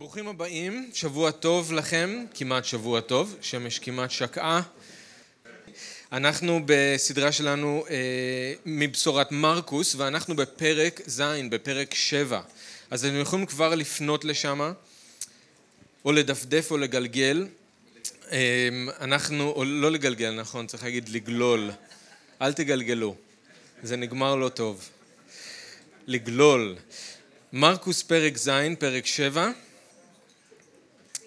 ברוכים 0.00 0.28
הבאים, 0.28 0.90
שבוע 0.94 1.30
טוב 1.30 1.72
לכם, 1.72 2.24
כמעט 2.34 2.64
שבוע 2.64 3.00
טוב, 3.00 3.36
שמש 3.40 3.78
כמעט 3.78 4.10
שקעה. 4.10 4.62
אנחנו 6.12 6.60
בסדרה 6.66 7.32
שלנו 7.32 7.84
אה, 7.90 8.54
מבשורת 8.66 9.32
מרקוס 9.32 9.94
ואנחנו 9.94 10.36
בפרק 10.36 11.00
ז', 11.06 11.22
בפרק 11.50 11.94
שבע. 11.94 12.40
אז 12.90 13.04
אתם 13.04 13.20
יכולים 13.20 13.46
כבר 13.46 13.74
לפנות 13.74 14.24
לשם, 14.24 14.72
או 16.04 16.12
לדפדף 16.12 16.70
או 16.70 16.78
לגלגל. 16.78 17.46
אה, 18.32 18.68
אנחנו, 19.00 19.50
או 19.50 19.64
לא 19.64 19.90
לגלגל, 19.90 20.30
נכון, 20.30 20.66
צריך 20.66 20.82
להגיד 20.82 21.08
לגלול. 21.08 21.70
אל 22.42 22.52
תגלגלו, 22.52 23.16
זה 23.82 23.96
נגמר 23.96 24.36
לא 24.36 24.48
טוב. 24.48 24.88
לגלול. 26.06 26.76
מרקוס 27.52 28.02
פרק 28.02 28.36
ז', 28.36 28.50
פרק 28.78 29.06
שבע. 29.06 29.50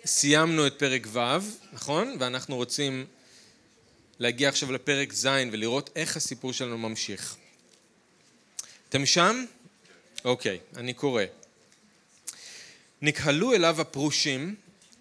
סיימנו 0.05 0.68
את 0.68 0.73
פרק 0.79 1.07
ו', 1.11 1.19
נכון? 1.73 2.15
ואנחנו 2.19 2.55
רוצים 2.55 3.05
להגיע 4.19 4.50
עכשיו 4.50 4.71
לפרק 4.71 5.14
ז' 5.14 5.28
ולראות 5.51 5.89
איך 5.95 6.18
הסיפור 6.18 6.54
שלנו 6.54 6.78
ממשיך. 6.78 7.36
אתם 8.89 9.05
שם? 9.05 9.45
אוקיי, 10.25 10.59
אני 10.75 10.93
קורא. 10.93 11.23
נקהלו 13.01 13.54
אליו 13.54 13.81
הפרושים 13.81 14.55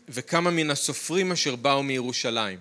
וכמה 0.09 0.51
מן 0.51 0.71
הסופרים 0.71 1.33
אשר 1.33 1.57
באו 1.57 1.83
מירושלים. 1.83 2.59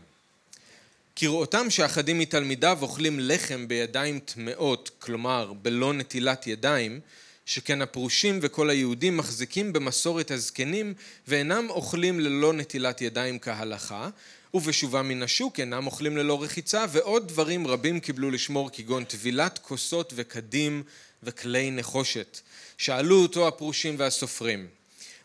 כראותם 1.16 1.70
שאחדים 1.70 2.20
מתלמידיו 2.20 2.78
אוכלים 2.82 3.20
לחם 3.20 3.68
בידיים 3.68 4.20
טמאות, 4.20 4.92
כלומר 5.00 5.54
בלא 5.54 5.94
נטילת 5.94 6.48
ידיים, 6.48 7.00
שכן 7.46 7.82
הפרושים 7.82 8.40
וכל 8.42 8.70
היהודים 8.70 9.18
מחזיקים 9.18 9.74
במסורת 9.74 10.32
הזקנים 10.32 10.94
ואינם 11.28 11.70
אוכלים 11.70 12.20
ללא 12.20 12.54
נטילת 12.54 13.02
ידיים 13.02 13.40
כהלכה 13.40 14.10
ובשובה 14.54 15.02
מן 15.02 15.24
השוק 15.24 15.60
אינם 15.60 15.86
אוכלים 15.88 16.18
ללא 16.18 16.44
רחיצה 16.44 16.86
ועוד 16.92 17.28
דברים 17.28 17.68
רבים 17.68 18.00
קיבלו 18.00 18.32
לשמור 18.32 18.70
כגון 18.74 19.04
טבילת 19.04 19.58
כוסות 19.58 20.14
וקדים 20.16 20.84
וכלי 21.24 21.72
נחושת. 21.72 22.40
שאלו 22.78 23.22
אותו 23.22 23.48
הפרושים 23.48 23.96
והסופרים 23.98 24.68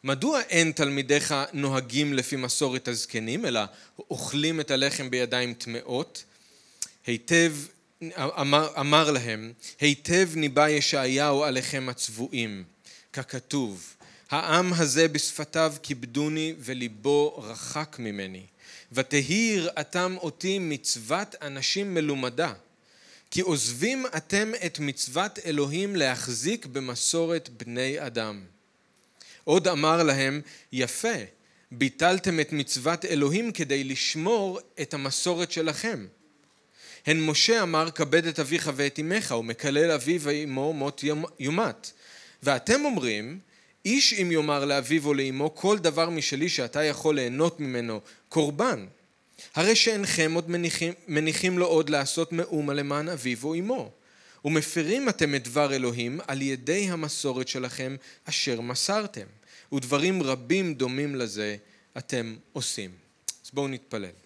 מדוע 0.04 0.40
אין 0.40 0.72
תלמידיך 0.72 1.34
נוהגים 1.52 2.14
לפי 2.14 2.36
מסורת 2.36 2.88
הזקנים 2.88 3.46
אלא 3.46 3.60
אוכלים 4.10 4.60
את 4.60 4.70
הלחם 4.70 5.10
בידיים 5.10 5.54
טמאות? 5.54 6.24
היטב 7.06 7.52
אמר, 8.18 8.68
אמר 8.80 9.10
להם, 9.10 9.52
היטב 9.80 10.28
ניבא 10.36 10.68
ישעיהו 10.68 11.44
עליכם 11.44 11.88
הצבועים, 11.88 12.64
ככתוב, 13.12 13.94
העם 14.30 14.72
הזה 14.72 15.08
בשפתיו 15.08 15.74
כיבדוני 15.82 16.54
וליבו 16.58 17.38
רחק 17.38 17.96
ממני, 17.98 18.46
ותהי 18.92 19.52
יראתם 19.56 20.16
אותי 20.18 20.58
מצוות 20.58 21.34
אנשים 21.42 21.94
מלומדה, 21.94 22.52
כי 23.30 23.40
עוזבים 23.40 24.06
אתם 24.16 24.52
את 24.66 24.78
מצוות 24.78 25.38
אלוהים 25.38 25.96
להחזיק 25.96 26.66
במסורת 26.66 27.48
בני 27.48 28.06
אדם. 28.06 28.44
עוד 29.44 29.68
אמר 29.68 30.02
להם, 30.02 30.40
יפה, 30.72 31.16
ביטלתם 31.72 32.40
את 32.40 32.52
מצוות 32.52 33.04
אלוהים 33.04 33.52
כדי 33.52 33.84
לשמור 33.84 34.60
את 34.80 34.94
המסורת 34.94 35.52
שלכם. 35.52 36.06
הן 37.06 37.20
משה 37.20 37.62
אמר 37.62 37.90
כבד 37.90 38.26
את 38.26 38.38
אביך 38.38 38.70
ואת 38.76 38.98
אמך 38.98 39.34
ומקלל 39.38 39.90
אביו 39.90 40.20
ואמו 40.20 40.72
מות 40.72 41.04
יומת. 41.38 41.92
ואתם 42.42 42.84
אומרים 42.84 43.38
איש 43.84 44.12
אם 44.12 44.32
יאמר 44.32 44.64
לאביו 44.64 45.06
או 45.06 45.14
לאמו 45.14 45.54
כל 45.54 45.78
דבר 45.78 46.10
משלי 46.10 46.48
שאתה 46.48 46.84
יכול 46.84 47.14
ליהנות 47.14 47.60
ממנו 47.60 48.00
קורבן. 48.28 48.86
הרי 49.54 49.76
שאינכם 49.76 50.32
עוד 50.34 50.50
מניחים, 50.50 50.92
מניחים 51.08 51.58
לו 51.58 51.66
עוד 51.66 51.90
לעשות 51.90 52.32
מאומה 52.32 52.74
למען 52.74 53.08
אביו 53.08 53.38
או 53.44 53.54
אמו. 53.54 53.90
ומפרים 54.44 55.08
אתם 55.08 55.34
את 55.34 55.44
דבר 55.44 55.74
אלוהים 55.74 56.20
על 56.26 56.42
ידי 56.42 56.88
המסורת 56.90 57.48
שלכם 57.48 57.96
אשר 58.24 58.60
מסרתם. 58.60 59.26
ודברים 59.72 60.22
רבים 60.22 60.74
דומים 60.74 61.14
לזה 61.14 61.56
אתם 61.98 62.36
עושים. 62.52 62.90
אז 63.44 63.50
בואו 63.52 63.68
נתפלל 63.68 64.25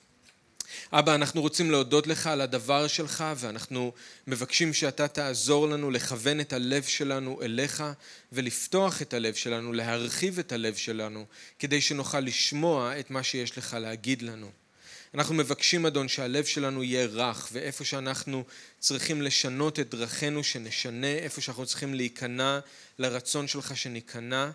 אבא, 0.92 1.14
אנחנו 1.14 1.40
רוצים 1.40 1.70
להודות 1.70 2.06
לך 2.06 2.26
על 2.26 2.40
הדבר 2.40 2.86
שלך 2.86 3.24
ואנחנו 3.36 3.92
מבקשים 4.26 4.74
שאתה 4.74 5.08
תעזור 5.08 5.68
לנו 5.68 5.90
לכוון 5.90 6.40
את 6.40 6.52
הלב 6.52 6.82
שלנו 6.82 7.42
אליך 7.42 7.84
ולפתוח 8.32 9.02
את 9.02 9.14
הלב 9.14 9.34
שלנו, 9.34 9.72
להרחיב 9.72 10.38
את 10.38 10.52
הלב 10.52 10.74
שלנו 10.74 11.24
כדי 11.58 11.80
שנוכל 11.80 12.20
לשמוע 12.20 12.98
את 13.00 13.10
מה 13.10 13.22
שיש 13.22 13.58
לך 13.58 13.76
להגיד 13.80 14.22
לנו. 14.22 14.50
אנחנו 15.14 15.34
מבקשים 15.34 15.86
אדון 15.86 16.08
שהלב 16.08 16.44
שלנו 16.44 16.82
יהיה 16.82 17.06
רך 17.06 17.48
ואיפה 17.52 17.84
שאנחנו 17.84 18.44
צריכים 18.78 19.22
לשנות 19.22 19.80
את 19.80 19.90
דרכינו 19.94 20.44
שנשנה, 20.44 21.12
איפה 21.12 21.40
שאנחנו 21.40 21.66
צריכים 21.66 21.94
להיכנע 21.94 22.58
לרצון 22.98 23.48
שלך 23.48 23.76
שניכנע, 23.76 24.50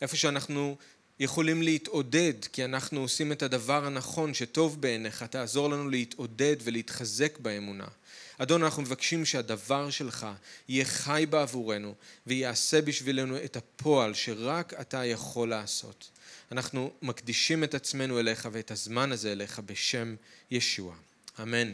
איפה 0.00 0.16
שאנחנו 0.16 0.76
יכולים 1.22 1.62
להתעודד 1.62 2.34
כי 2.52 2.64
אנחנו 2.64 3.00
עושים 3.00 3.32
את 3.32 3.42
הדבר 3.42 3.86
הנכון 3.86 4.34
שטוב 4.34 4.80
בעיניך, 4.80 5.22
תעזור 5.22 5.70
לנו 5.70 5.88
להתעודד 5.88 6.56
ולהתחזק 6.64 7.38
באמונה. 7.38 7.86
אדון, 8.38 8.62
אנחנו 8.62 8.82
מבקשים 8.82 9.24
שהדבר 9.24 9.90
שלך 9.90 10.26
יהיה 10.68 10.84
חי 10.84 11.26
בעבורנו 11.30 11.94
ויעשה 12.26 12.82
בשבילנו 12.82 13.36
את 13.44 13.56
הפועל 13.56 14.14
שרק 14.14 14.74
אתה 14.80 15.04
יכול 15.04 15.48
לעשות. 15.48 16.10
אנחנו 16.52 16.92
מקדישים 17.02 17.64
את 17.64 17.74
עצמנו 17.74 18.20
אליך 18.20 18.48
ואת 18.52 18.70
הזמן 18.70 19.12
הזה 19.12 19.32
אליך 19.32 19.58
בשם 19.66 20.14
ישוע. 20.50 20.94
אמן. 21.42 21.72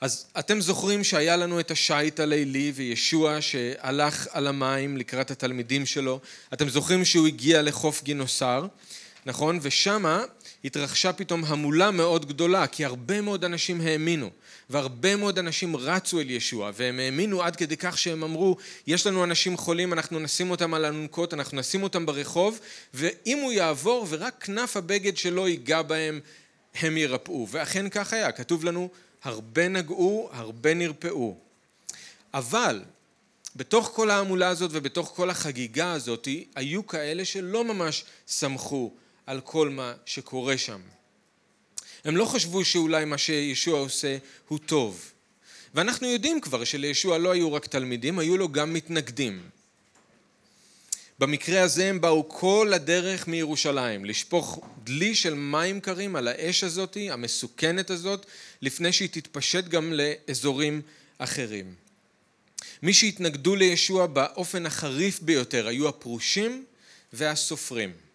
אז 0.00 0.26
אתם 0.38 0.60
זוכרים 0.60 1.04
שהיה 1.04 1.36
לנו 1.36 1.60
את 1.60 1.70
השיט 1.70 2.20
הלילי 2.20 2.72
וישוע 2.74 3.40
שהלך 3.40 4.26
על 4.30 4.46
המים 4.46 4.96
לקראת 4.96 5.30
התלמידים 5.30 5.86
שלו, 5.86 6.20
אתם 6.52 6.68
זוכרים 6.68 7.04
שהוא 7.04 7.26
הגיע 7.26 7.62
לחוף 7.62 8.02
גינוסר, 8.02 8.66
נכון? 9.26 9.58
ושמה 9.62 10.22
התרחשה 10.64 11.12
פתאום 11.12 11.44
המולה 11.44 11.90
מאוד 11.90 12.28
גדולה, 12.28 12.66
כי 12.66 12.84
הרבה 12.84 13.20
מאוד 13.20 13.44
אנשים 13.44 13.80
האמינו, 13.80 14.30
והרבה 14.70 15.16
מאוד 15.16 15.38
אנשים 15.38 15.76
רצו 15.76 16.20
אל 16.20 16.30
ישוע, 16.30 16.70
והם 16.74 16.98
האמינו 16.98 17.42
עד 17.42 17.56
כדי 17.56 17.76
כך 17.76 17.98
שהם 17.98 18.22
אמרו, 18.22 18.56
יש 18.86 19.06
לנו 19.06 19.24
אנשים 19.24 19.56
חולים, 19.56 19.92
אנחנו 19.92 20.18
נשים 20.18 20.50
אותם 20.50 20.74
על 20.74 20.84
אלונקות, 20.84 21.34
אנחנו 21.34 21.58
נשים 21.58 21.82
אותם 21.82 22.06
ברחוב, 22.06 22.60
ואם 22.94 23.38
הוא 23.38 23.52
יעבור 23.52 24.06
ורק 24.08 24.44
כנף 24.44 24.76
הבגד 24.76 25.16
שלו 25.16 25.48
ייגע 25.48 25.82
בהם, 25.82 26.20
הם 26.74 26.96
ירפאו. 26.96 27.46
ואכן 27.50 27.88
כך 27.88 28.12
היה, 28.12 28.32
כתוב 28.32 28.64
לנו 28.64 28.88
הרבה 29.22 29.68
נגעו, 29.68 30.28
הרבה 30.32 30.74
נרפאו. 30.74 31.36
אבל 32.34 32.82
בתוך 33.56 33.90
כל 33.94 34.10
ההמולה 34.10 34.48
הזאת 34.48 34.70
ובתוך 34.74 35.12
כל 35.16 35.30
החגיגה 35.30 35.92
הזאת 35.92 36.28
היו 36.54 36.86
כאלה 36.86 37.24
שלא 37.24 37.64
ממש 37.64 38.04
סמכו 38.28 38.92
על 39.26 39.40
כל 39.40 39.68
מה 39.68 39.94
שקורה 40.06 40.58
שם. 40.58 40.80
הם 42.04 42.16
לא 42.16 42.24
חשבו 42.24 42.64
שאולי 42.64 43.04
מה 43.04 43.18
שישוע 43.18 43.80
עושה 43.80 44.16
הוא 44.48 44.58
טוב. 44.66 45.12
ואנחנו 45.74 46.06
יודעים 46.06 46.40
כבר 46.40 46.64
שלישוע 46.64 47.18
לא 47.18 47.30
היו 47.30 47.52
רק 47.52 47.66
תלמידים, 47.66 48.18
היו 48.18 48.36
לו 48.36 48.48
גם 48.48 48.72
מתנגדים. 48.72 49.42
במקרה 51.18 51.62
הזה 51.62 51.88
הם 51.88 52.00
באו 52.00 52.28
כל 52.28 52.72
הדרך 52.74 53.28
מירושלים, 53.28 54.04
לשפוך 54.04 54.60
דלי 54.84 55.14
של 55.14 55.34
מים 55.34 55.80
קרים 55.80 56.16
על 56.16 56.28
האש 56.28 56.64
הזאת, 56.64 56.96
המסוכנת 57.10 57.90
הזאת, 57.90 58.26
לפני 58.62 58.92
שהיא 58.92 59.08
תתפשט 59.12 59.64
גם 59.64 59.92
לאזורים 59.92 60.82
אחרים. 61.18 61.74
מי 62.82 62.94
שהתנגדו 62.94 63.56
לישוע 63.56 64.06
באופן 64.06 64.66
החריף 64.66 65.20
ביותר 65.20 65.68
היו 65.68 65.88
הפרושים 65.88 66.64
והסופרים. 67.12 68.07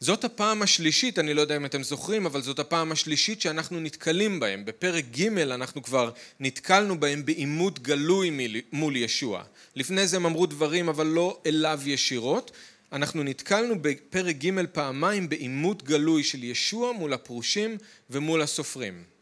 זאת 0.00 0.24
הפעם 0.24 0.62
השלישית, 0.62 1.18
אני 1.18 1.34
לא 1.34 1.40
יודע 1.40 1.56
אם 1.56 1.64
אתם 1.64 1.82
זוכרים, 1.82 2.26
אבל 2.26 2.42
זאת 2.42 2.58
הפעם 2.58 2.92
השלישית 2.92 3.40
שאנחנו 3.40 3.80
נתקלים 3.80 4.40
בהם. 4.40 4.64
בפרק 4.64 5.04
ג' 5.04 5.38
אנחנו 5.38 5.82
כבר 5.82 6.10
נתקלנו 6.40 7.00
בהם 7.00 7.24
בעימות 7.24 7.78
גלוי 7.78 8.30
מול 8.72 8.96
ישוע. 8.96 9.42
לפני 9.76 10.06
זה 10.06 10.16
הם 10.16 10.26
אמרו 10.26 10.46
דברים 10.46 10.88
אבל 10.88 11.06
לא 11.06 11.40
אליו 11.46 11.80
ישירות. 11.84 12.50
אנחנו 12.92 13.22
נתקלנו 13.22 13.74
בפרק 13.82 14.36
ג' 14.36 14.66
פעמיים 14.72 15.28
בעימות 15.28 15.82
גלוי 15.82 16.24
של 16.24 16.44
ישוע 16.44 16.92
מול 16.92 17.12
הפרושים 17.12 17.76
ומול 18.10 18.42
הסופרים. 18.42 19.15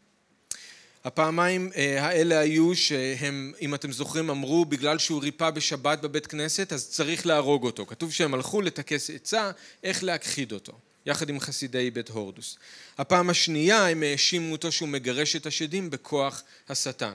הפעמיים 1.05 1.69
אה, 1.75 2.05
האלה 2.05 2.39
היו 2.39 2.75
שהם, 2.75 3.53
אם 3.61 3.75
אתם 3.75 3.91
זוכרים, 3.91 4.29
אמרו 4.29 4.65
בגלל 4.65 4.97
שהוא 4.97 5.21
ריפא 5.21 5.49
בשבת 5.49 6.01
בבית 6.01 6.27
כנסת 6.27 6.73
אז 6.73 6.89
צריך 6.89 7.25
להרוג 7.25 7.63
אותו. 7.63 7.85
כתוב 7.85 8.11
שהם 8.11 8.33
הלכו 8.33 8.61
לטכס 8.61 9.09
עצה 9.09 9.51
איך 9.83 10.03
להכחיד 10.03 10.51
אותו, 10.51 10.73
יחד 11.05 11.29
עם 11.29 11.39
חסידי 11.39 11.91
בית 11.91 12.09
הורדוס. 12.09 12.57
הפעם 12.97 13.29
השנייה 13.29 13.87
הם 13.87 14.03
האשימו 14.03 14.51
אותו 14.51 14.71
שהוא 14.71 14.89
מגרש 14.89 15.35
את 15.35 15.45
השדים 15.45 15.89
בכוח 15.89 16.43
השטן. 16.69 17.13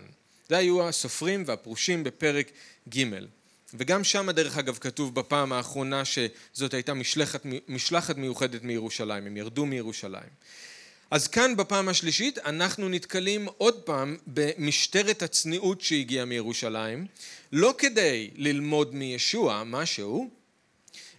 זה 0.48 0.56
היו 0.56 0.88
הסופרים 0.88 1.44
והפרושים 1.46 2.04
בפרק 2.04 2.50
ג'. 2.96 3.04
וגם 3.74 4.04
שם 4.04 4.30
דרך 4.30 4.58
אגב 4.58 4.78
כתוב 4.80 5.14
בפעם 5.14 5.52
האחרונה 5.52 6.02
שזאת 6.04 6.74
הייתה 6.74 6.94
משלחת, 6.94 7.42
משלחת 7.68 8.16
מיוחדת 8.16 8.62
מירושלים, 8.62 9.26
הם 9.26 9.36
ירדו 9.36 9.66
מירושלים. 9.66 10.30
אז 11.10 11.28
כאן 11.28 11.56
בפעם 11.56 11.88
השלישית 11.88 12.38
אנחנו 12.38 12.88
נתקלים 12.88 13.48
עוד 13.58 13.74
פעם 13.82 14.16
במשטרת 14.26 15.22
הצניעות 15.22 15.80
שהגיעה 15.80 16.24
מירושלים, 16.24 17.06
לא 17.52 17.74
כדי 17.78 18.30
ללמוד 18.36 18.94
מישוע 18.94 19.62
משהו, 19.66 20.30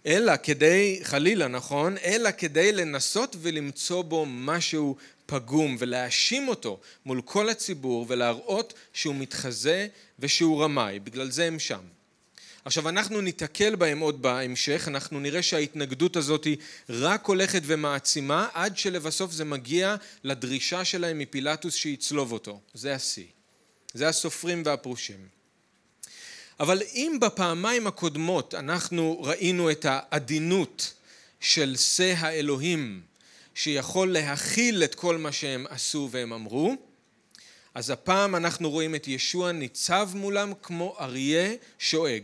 אלא 0.06 0.32
כדי, 0.42 1.00
חלילה 1.02 1.48
נכון, 1.48 1.96
אלא 2.04 2.30
כדי 2.38 2.72
לנסות 2.72 3.36
ולמצוא 3.40 4.02
בו 4.02 4.26
משהו 4.28 4.96
פגום 5.26 5.76
ולהאשים 5.78 6.48
אותו 6.48 6.80
מול 7.06 7.22
כל 7.24 7.48
הציבור 7.48 8.06
ולהראות 8.08 8.74
שהוא 8.92 9.14
מתחזה 9.14 9.86
ושהוא 10.18 10.64
רמאי, 10.64 10.98
בגלל 11.00 11.30
זה 11.30 11.44
הם 11.44 11.58
שם. 11.58 11.82
עכשיו 12.64 12.88
אנחנו 12.88 13.20
ניתקל 13.20 13.74
בהם 13.76 13.98
עוד 13.98 14.22
בהמשך, 14.22 14.84
אנחנו 14.88 15.20
נראה 15.20 15.42
שההתנגדות 15.42 16.16
הזאת 16.16 16.44
היא 16.44 16.56
רק 16.88 17.26
הולכת 17.26 17.62
ומעצימה 17.64 18.48
עד 18.54 18.76
שלבסוף 18.76 19.32
זה 19.32 19.44
מגיע 19.44 19.96
לדרישה 20.24 20.84
שלהם 20.84 21.18
מפילטוס 21.18 21.74
שיצלוב 21.74 22.32
אותו, 22.32 22.60
זה 22.74 22.94
השיא, 22.94 23.26
זה 23.94 24.08
הסופרים 24.08 24.62
והפרושים. 24.66 25.28
אבל 26.60 26.82
אם 26.94 27.16
בפעמיים 27.20 27.86
הקודמות 27.86 28.54
אנחנו 28.54 29.22
ראינו 29.22 29.70
את 29.70 29.86
העדינות 29.88 30.94
של 31.40 31.76
שא 31.76 32.14
האלוהים 32.18 33.00
שיכול 33.54 34.12
להכיל 34.12 34.84
את 34.84 34.94
כל 34.94 35.18
מה 35.18 35.32
שהם 35.32 35.66
עשו 35.68 36.08
והם 36.12 36.32
אמרו, 36.32 36.76
אז 37.74 37.90
הפעם 37.90 38.36
אנחנו 38.36 38.70
רואים 38.70 38.94
את 38.94 39.08
ישוע 39.08 39.52
ניצב 39.52 40.10
מולם 40.14 40.52
כמו 40.62 40.96
אריה 41.00 41.54
שואג. 41.78 42.22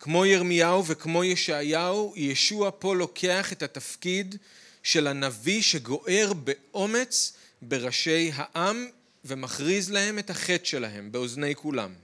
כמו 0.00 0.26
ירמיהו 0.26 0.86
וכמו 0.86 1.24
ישעיהו, 1.24 2.12
ישוע 2.16 2.70
פה 2.78 2.94
לוקח 2.94 3.52
את 3.52 3.62
התפקיד 3.62 4.36
של 4.82 5.06
הנביא 5.06 5.62
שגוער 5.62 6.32
באומץ 6.32 7.32
בראשי 7.62 8.30
העם 8.34 8.86
ומכריז 9.24 9.90
להם 9.90 10.18
את 10.18 10.30
החטא 10.30 10.64
שלהם 10.64 11.12
באוזני 11.12 11.54
כולם. 11.54 11.94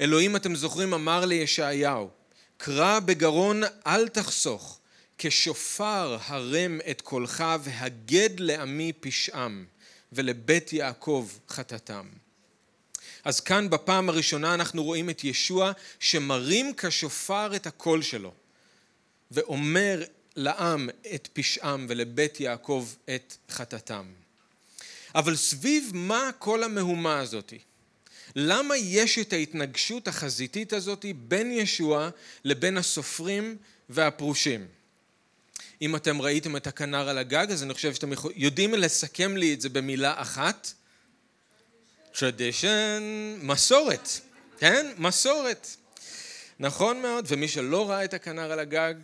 אלוהים, 0.00 0.36
אתם 0.36 0.54
זוכרים, 0.54 0.94
אמר 0.94 1.24
לישעיהו, 1.24 2.10
קרא 2.56 3.00
בגרון 3.00 3.62
אל 3.86 4.08
תחסוך, 4.08 4.80
כשופר 5.18 6.18
הרם 6.26 6.80
את 6.90 7.00
קולך 7.00 7.44
והגד 7.60 8.30
לעמי 8.40 8.92
פשעם 9.00 9.64
ולבית 10.12 10.72
יעקב 10.72 11.28
חטאתם. 11.48 12.06
אז 13.24 13.40
כאן 13.40 13.70
בפעם 13.70 14.08
הראשונה 14.08 14.54
אנחנו 14.54 14.84
רואים 14.84 15.10
את 15.10 15.24
ישוע 15.24 15.72
שמרים 15.98 16.72
כשופר 16.76 17.56
את 17.56 17.66
הקול 17.66 18.02
שלו 18.02 18.32
ואומר 19.30 20.04
לעם 20.36 20.88
את 21.14 21.28
פשעם 21.32 21.86
ולבית 21.88 22.40
יעקב 22.40 22.88
את 23.14 23.36
חטאתם. 23.50 24.06
אבל 25.14 25.36
סביב 25.36 25.90
מה 25.94 26.30
כל 26.38 26.62
המהומה 26.62 27.18
הזאתי? 27.18 27.58
למה 28.36 28.76
יש 28.76 29.18
את 29.18 29.32
ההתנגשות 29.32 30.08
החזיתית 30.08 30.72
הזאת 30.72 31.04
בין 31.28 31.52
ישוע 31.52 32.10
לבין 32.44 32.76
הסופרים 32.76 33.56
והפרושים? 33.88 34.66
אם 35.82 35.96
אתם 35.96 36.22
ראיתם 36.22 36.56
את 36.56 36.66
הכנר 36.66 37.08
על 37.08 37.18
הגג, 37.18 37.46
אז 37.50 37.62
אני 37.62 37.74
חושב 37.74 37.94
שאתם 37.94 38.10
יודעים 38.36 38.74
לסכם 38.74 39.36
לי 39.36 39.54
את 39.54 39.60
זה 39.60 39.68
במילה 39.68 40.22
אחת. 40.22 40.72
Tradition, 42.20 43.02
מסורת, 43.42 44.08
כן? 44.58 44.92
מסורת. 44.98 45.66
נכון 46.58 47.02
מאוד, 47.02 47.24
ומי 47.28 47.48
שלא 47.48 47.90
ראה 47.90 48.04
את 48.04 48.14
הכנר 48.14 48.52
על 48.52 48.58
הגג, 48.58 48.94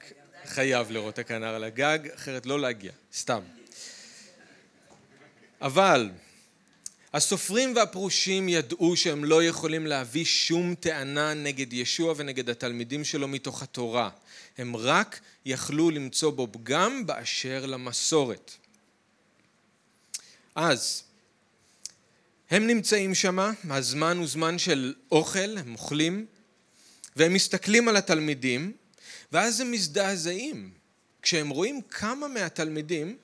חייב 0.47 0.91
לראות 0.91 1.15
את 1.15 1.19
הכנר 1.19 1.55
על 1.55 1.65
הגג, 1.65 1.99
אחרת 2.15 2.47
לא 2.47 2.61
להגיע, 2.61 2.93
סתם. 3.15 3.41
אבל 5.61 6.11
הסופרים 7.15 7.77
והפרושים 7.77 8.49
ידעו 8.49 8.97
שהם 8.97 9.25
לא 9.25 9.45
יכולים 9.45 9.87
להביא 9.87 10.25
שום 10.25 10.75
טענה 10.75 11.35
נגד 11.35 11.73
ישוע 11.73 12.15
ונגד 12.17 12.51
התלמידים 12.51 13.05
שלו 13.05 13.29
מתוך 13.29 13.63
התורה. 13.63 14.11
הם 14.59 14.77
רק 14.77 15.21
יכלו 15.45 15.91
למצוא 15.91 16.31
בו 16.31 16.49
פגם 16.53 17.07
באשר 17.07 17.67
למסורת. 17.67 18.53
אז 20.55 21.06
הם 22.51 22.67
נמצאים 22.67 23.15
שם, 23.15 23.53
הזמן 23.71 24.19
הוא 24.19 24.27
זמן 24.27 24.59
של 24.59 24.95
אוכל, 25.13 25.59
הם 25.59 25.73
אוכלים, 25.73 26.27
והם 27.17 27.35
מסתכלים 27.35 27.89
על 27.89 27.97
התלמידים, 27.97 28.73
ואז 29.33 29.61
הם 29.61 29.71
מזדעזעים 29.71 30.71
כשהם 31.23 31.49
רואים 31.49 31.81
כמה 31.91 32.29
מהתלמידים 32.29 33.17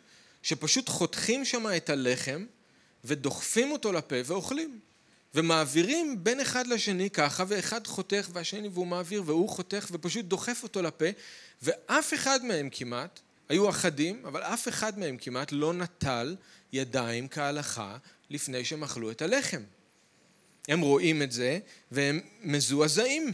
שפשוט 0.43 0.89
חותכים 0.89 1.45
שם 1.45 1.67
את 1.77 1.91
הלחם 1.91 2.47
ודוחפים 3.05 3.73
אותו 3.73 3.93
לפה 3.93 4.17
ואוכלים. 4.25 4.79
ומעבירים 5.35 6.25
בין 6.25 6.41
אחד 6.41 6.67
לשני 6.67 7.11
ככה, 7.11 7.45
ואחד 7.49 7.87
חותך 7.87 8.29
והשני 8.33 8.69
והוא 8.69 8.87
מעביר 8.87 9.23
והוא 9.27 9.49
חותך 9.49 9.89
ופשוט 9.93 10.25
דוחף 10.25 10.63
אותו 10.63 10.83
לפה, 10.83 11.05
ואף 11.63 12.15
אחד 12.15 12.45
מהם 12.45 12.69
כמעט, 12.73 13.21
היו 13.49 13.69
אחדים, 13.69 14.23
אבל 14.25 14.43
אף 14.43 14.69
אחד 14.69 14.99
מהם 14.99 15.17
כמעט 15.17 15.53
לא 15.53 15.73
נטל 15.73 16.37
ידיים 16.73 17.29
כהלכה 17.29 17.97
לפני 18.31 18.65
שהם 18.65 18.85
אכלו 18.85 19.11
את 19.11 19.23
הלחם. 19.23 19.63
הם 20.69 20.81
רואים 20.81 21.23
את 21.23 21.33
זה 21.33 21.59
והם 21.93 22.21
מזועזעים. 22.43 23.33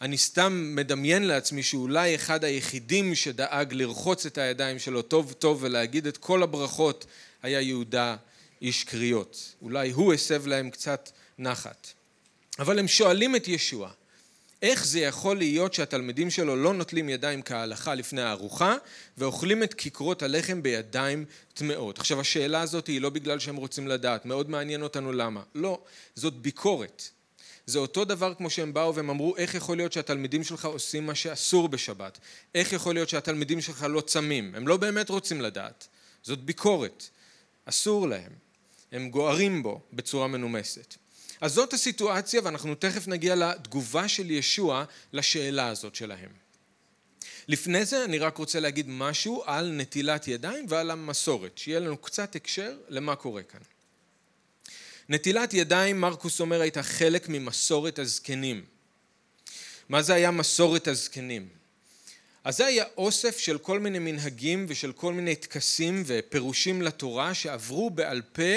אני 0.00 0.18
סתם 0.18 0.72
מדמיין 0.76 1.22
לעצמי 1.22 1.62
שאולי 1.62 2.14
אחד 2.14 2.44
היחידים 2.44 3.14
שדאג 3.14 3.72
לרחוץ 3.72 4.26
את 4.26 4.38
הידיים 4.38 4.78
שלו 4.78 5.02
טוב 5.02 5.32
טוב 5.32 5.58
ולהגיד 5.62 6.06
את 6.06 6.16
כל 6.16 6.42
הברכות 6.42 7.06
היה 7.42 7.60
יהודה 7.60 8.16
איש 8.62 8.84
קריאות. 8.84 9.54
אולי 9.62 9.90
הוא 9.90 10.14
הסב 10.14 10.46
להם 10.46 10.70
קצת 10.70 11.10
נחת. 11.38 11.92
אבל 12.58 12.78
הם 12.78 12.88
שואלים 12.88 13.36
את 13.36 13.48
ישוע, 13.48 13.90
איך 14.64 14.86
זה 14.86 15.00
יכול 15.00 15.36
להיות 15.36 15.74
שהתלמידים 15.74 16.30
שלו 16.30 16.56
לא 16.56 16.74
נוטלים 16.74 17.08
ידיים 17.08 17.42
כהלכה 17.42 17.94
לפני 17.94 18.22
הארוחה 18.22 18.74
ואוכלים 19.18 19.62
את 19.62 19.74
כיכרות 19.74 20.22
הלחם 20.22 20.62
בידיים 20.62 21.24
טמאות? 21.54 21.98
עכשיו 21.98 22.20
השאלה 22.20 22.60
הזאת 22.60 22.86
היא 22.86 23.00
לא 23.00 23.10
בגלל 23.10 23.38
שהם 23.38 23.56
רוצים 23.56 23.88
לדעת, 23.88 24.26
מאוד 24.26 24.50
מעניין 24.50 24.82
אותנו 24.82 25.12
למה. 25.12 25.42
לא, 25.54 25.80
זאת 26.14 26.34
ביקורת. 26.34 27.08
זה 27.66 27.78
אותו 27.78 28.04
דבר 28.04 28.34
כמו 28.34 28.50
שהם 28.50 28.74
באו 28.74 28.94
והם 28.94 29.10
אמרו 29.10 29.36
איך 29.36 29.54
יכול 29.54 29.76
להיות 29.76 29.92
שהתלמידים 29.92 30.44
שלך 30.44 30.64
עושים 30.64 31.06
מה 31.06 31.14
שאסור 31.14 31.68
בשבת? 31.68 32.18
איך 32.54 32.72
יכול 32.72 32.94
להיות 32.94 33.08
שהתלמידים 33.08 33.60
שלך 33.60 33.86
לא 33.90 34.00
צמים? 34.00 34.54
הם 34.54 34.68
לא 34.68 34.76
באמת 34.76 35.08
רוצים 35.08 35.40
לדעת. 35.40 35.88
זאת 36.22 36.38
ביקורת. 36.38 37.08
אסור 37.64 38.08
להם. 38.08 38.32
הם 38.92 39.10
גוערים 39.10 39.62
בו 39.62 39.80
בצורה 39.92 40.28
מנומסת. 40.28 40.94
אז 41.40 41.52
זאת 41.52 41.72
הסיטואציה 41.72 42.40
ואנחנו 42.44 42.74
תכף 42.74 43.08
נגיע 43.08 43.34
לתגובה 43.34 44.08
של 44.08 44.30
ישוע 44.30 44.84
לשאלה 45.12 45.68
הזאת 45.68 45.94
שלהם. 45.94 46.30
לפני 47.48 47.84
זה 47.84 48.04
אני 48.04 48.18
רק 48.18 48.36
רוצה 48.36 48.60
להגיד 48.60 48.86
משהו 48.88 49.42
על 49.46 49.70
נטילת 49.72 50.28
ידיים 50.28 50.66
ועל 50.68 50.90
המסורת, 50.90 51.58
שיהיה 51.58 51.80
לנו 51.80 51.96
קצת 51.96 52.36
הקשר 52.36 52.76
למה 52.88 53.16
קורה 53.16 53.42
כאן. 53.42 53.60
נטילת 55.08 55.54
ידיים, 55.54 56.00
מרקוס 56.00 56.40
אומר, 56.40 56.60
הייתה 56.60 56.82
חלק 56.82 57.28
ממסורת 57.28 57.98
הזקנים. 57.98 58.64
מה 59.88 60.02
זה 60.02 60.14
היה 60.14 60.30
מסורת 60.30 60.88
הזקנים? 60.88 61.48
אז 62.44 62.56
זה 62.56 62.66
היה 62.66 62.84
אוסף 62.96 63.38
של 63.38 63.58
כל 63.58 63.80
מיני 63.80 63.98
מנהגים 63.98 64.66
ושל 64.68 64.92
כל 64.92 65.12
מיני 65.12 65.36
טקסים 65.36 66.02
ופירושים 66.06 66.82
לתורה 66.82 67.34
שעברו 67.34 67.90
בעל 67.90 68.22
פה 68.22 68.52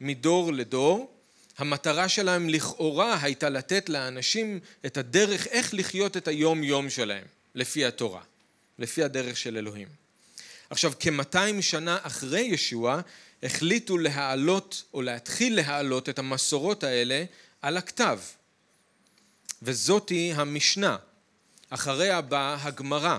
מדור 0.00 0.52
לדור. 0.52 1.15
המטרה 1.58 2.08
שלהם 2.08 2.48
לכאורה 2.48 3.18
הייתה 3.22 3.48
לתת 3.48 3.88
לאנשים 3.88 4.60
את 4.86 4.96
הדרך 4.96 5.46
איך 5.46 5.74
לחיות 5.74 6.16
את 6.16 6.28
היום 6.28 6.62
יום 6.62 6.90
שלהם 6.90 7.24
לפי 7.54 7.84
התורה, 7.84 8.22
לפי 8.78 9.02
הדרך 9.02 9.36
של 9.36 9.56
אלוהים. 9.56 9.88
עכשיו 10.70 10.92
כמאתיים 11.00 11.62
שנה 11.62 11.98
אחרי 12.02 12.40
ישוע 12.40 13.00
החליטו 13.42 13.98
להעלות 13.98 14.84
או 14.94 15.02
להתחיל 15.02 15.56
להעלות 15.56 16.08
את 16.08 16.18
המסורות 16.18 16.84
האלה 16.84 17.24
על 17.62 17.76
הכתב. 17.76 18.18
וזאתי 19.62 20.32
המשנה. 20.36 20.96
אחריה 21.70 22.20
באה 22.20 22.56
הגמרא. 22.60 23.18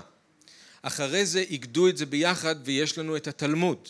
אחרי 0.82 1.26
זה 1.26 1.40
איגדו 1.40 1.88
את 1.88 1.96
זה 1.96 2.06
ביחד 2.06 2.56
ויש 2.64 2.98
לנו 2.98 3.16
את 3.16 3.26
התלמוד. 3.26 3.88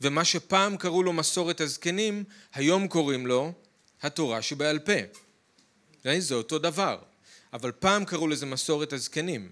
ומה 0.00 0.24
שפעם 0.24 0.76
קראו 0.76 1.02
לו 1.02 1.12
מסורת 1.12 1.60
הזקנים, 1.60 2.24
היום 2.54 2.88
קוראים 2.88 3.26
לו 3.26 3.52
התורה 4.02 4.42
שבעל 4.42 4.78
פה. 4.78 4.92
זה 6.18 6.34
אותו 6.34 6.58
דבר, 6.58 6.98
אבל 7.52 7.72
פעם 7.72 8.04
קראו 8.04 8.28
לזה 8.28 8.46
מסורת 8.46 8.92
הזקנים. 8.92 9.50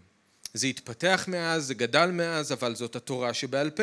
זה 0.54 0.66
התפתח 0.66 1.24
מאז, 1.28 1.66
זה 1.66 1.74
גדל 1.74 2.10
מאז, 2.10 2.52
אבל 2.52 2.74
זאת 2.74 2.96
התורה 2.96 3.34
שבעל 3.34 3.70
פה. 3.70 3.82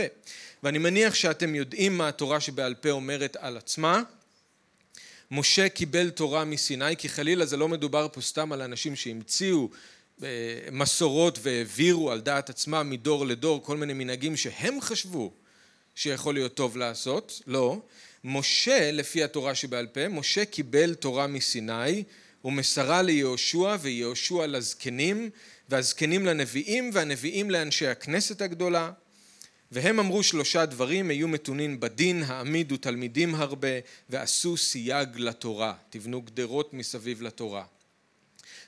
ואני 0.63 0.77
מניח 0.77 1.13
שאתם 1.13 1.55
יודעים 1.55 1.97
מה 1.97 2.07
התורה 2.07 2.39
שבעל 2.39 2.73
פה 2.73 2.89
אומרת 2.89 3.37
על 3.39 3.57
עצמה. 3.57 4.01
משה 5.31 5.69
קיבל 5.69 6.09
תורה 6.09 6.45
מסיני, 6.45 6.97
כי 6.97 7.09
חלילה 7.09 7.45
זה 7.45 7.57
לא 7.57 7.67
מדובר 7.67 8.07
פה 8.13 8.21
סתם 8.21 8.51
על 8.51 8.61
אנשים 8.61 8.95
שהמציאו 8.95 9.69
אה, 10.23 10.27
מסורות 10.71 11.39
והעבירו 11.41 12.11
על 12.11 12.21
דעת 12.21 12.49
עצמם 12.49 12.87
מדור 12.89 13.25
לדור 13.25 13.63
כל 13.63 13.77
מיני 13.77 13.93
מנהגים 13.93 14.37
שהם 14.37 14.81
חשבו 14.81 15.31
שיכול 15.95 16.33
להיות 16.33 16.53
טוב 16.53 16.77
לעשות, 16.77 17.41
לא. 17.47 17.81
משה, 18.23 18.91
לפי 18.91 19.23
התורה 19.23 19.55
שבעל 19.55 19.87
פה, 19.87 20.07
משה 20.07 20.45
קיבל 20.45 20.93
תורה 20.93 21.27
מסיני 21.27 22.03
ומסרה 22.45 23.01
ליהושע 23.01 23.75
ויהושע 23.81 24.47
לזקנים 24.47 25.29
והזקנים 25.69 26.25
לנביאים 26.25 26.89
והנביאים 26.93 27.51
לאנשי 27.51 27.87
הכנסת 27.87 28.41
הגדולה 28.41 28.91
והם 29.73 29.99
אמרו 29.99 30.23
שלושה 30.23 30.65
דברים, 30.65 31.09
היו 31.09 31.27
מתונים 31.27 31.79
בדין, 31.79 32.23
העמידו 32.23 32.77
תלמידים 32.77 33.35
הרבה, 33.35 33.67
ועשו 34.09 34.57
סייג 34.57 35.09
לתורה, 35.15 35.73
תבנו 35.89 36.21
גדרות 36.21 36.73
מסביב 36.73 37.21
לתורה. 37.21 37.63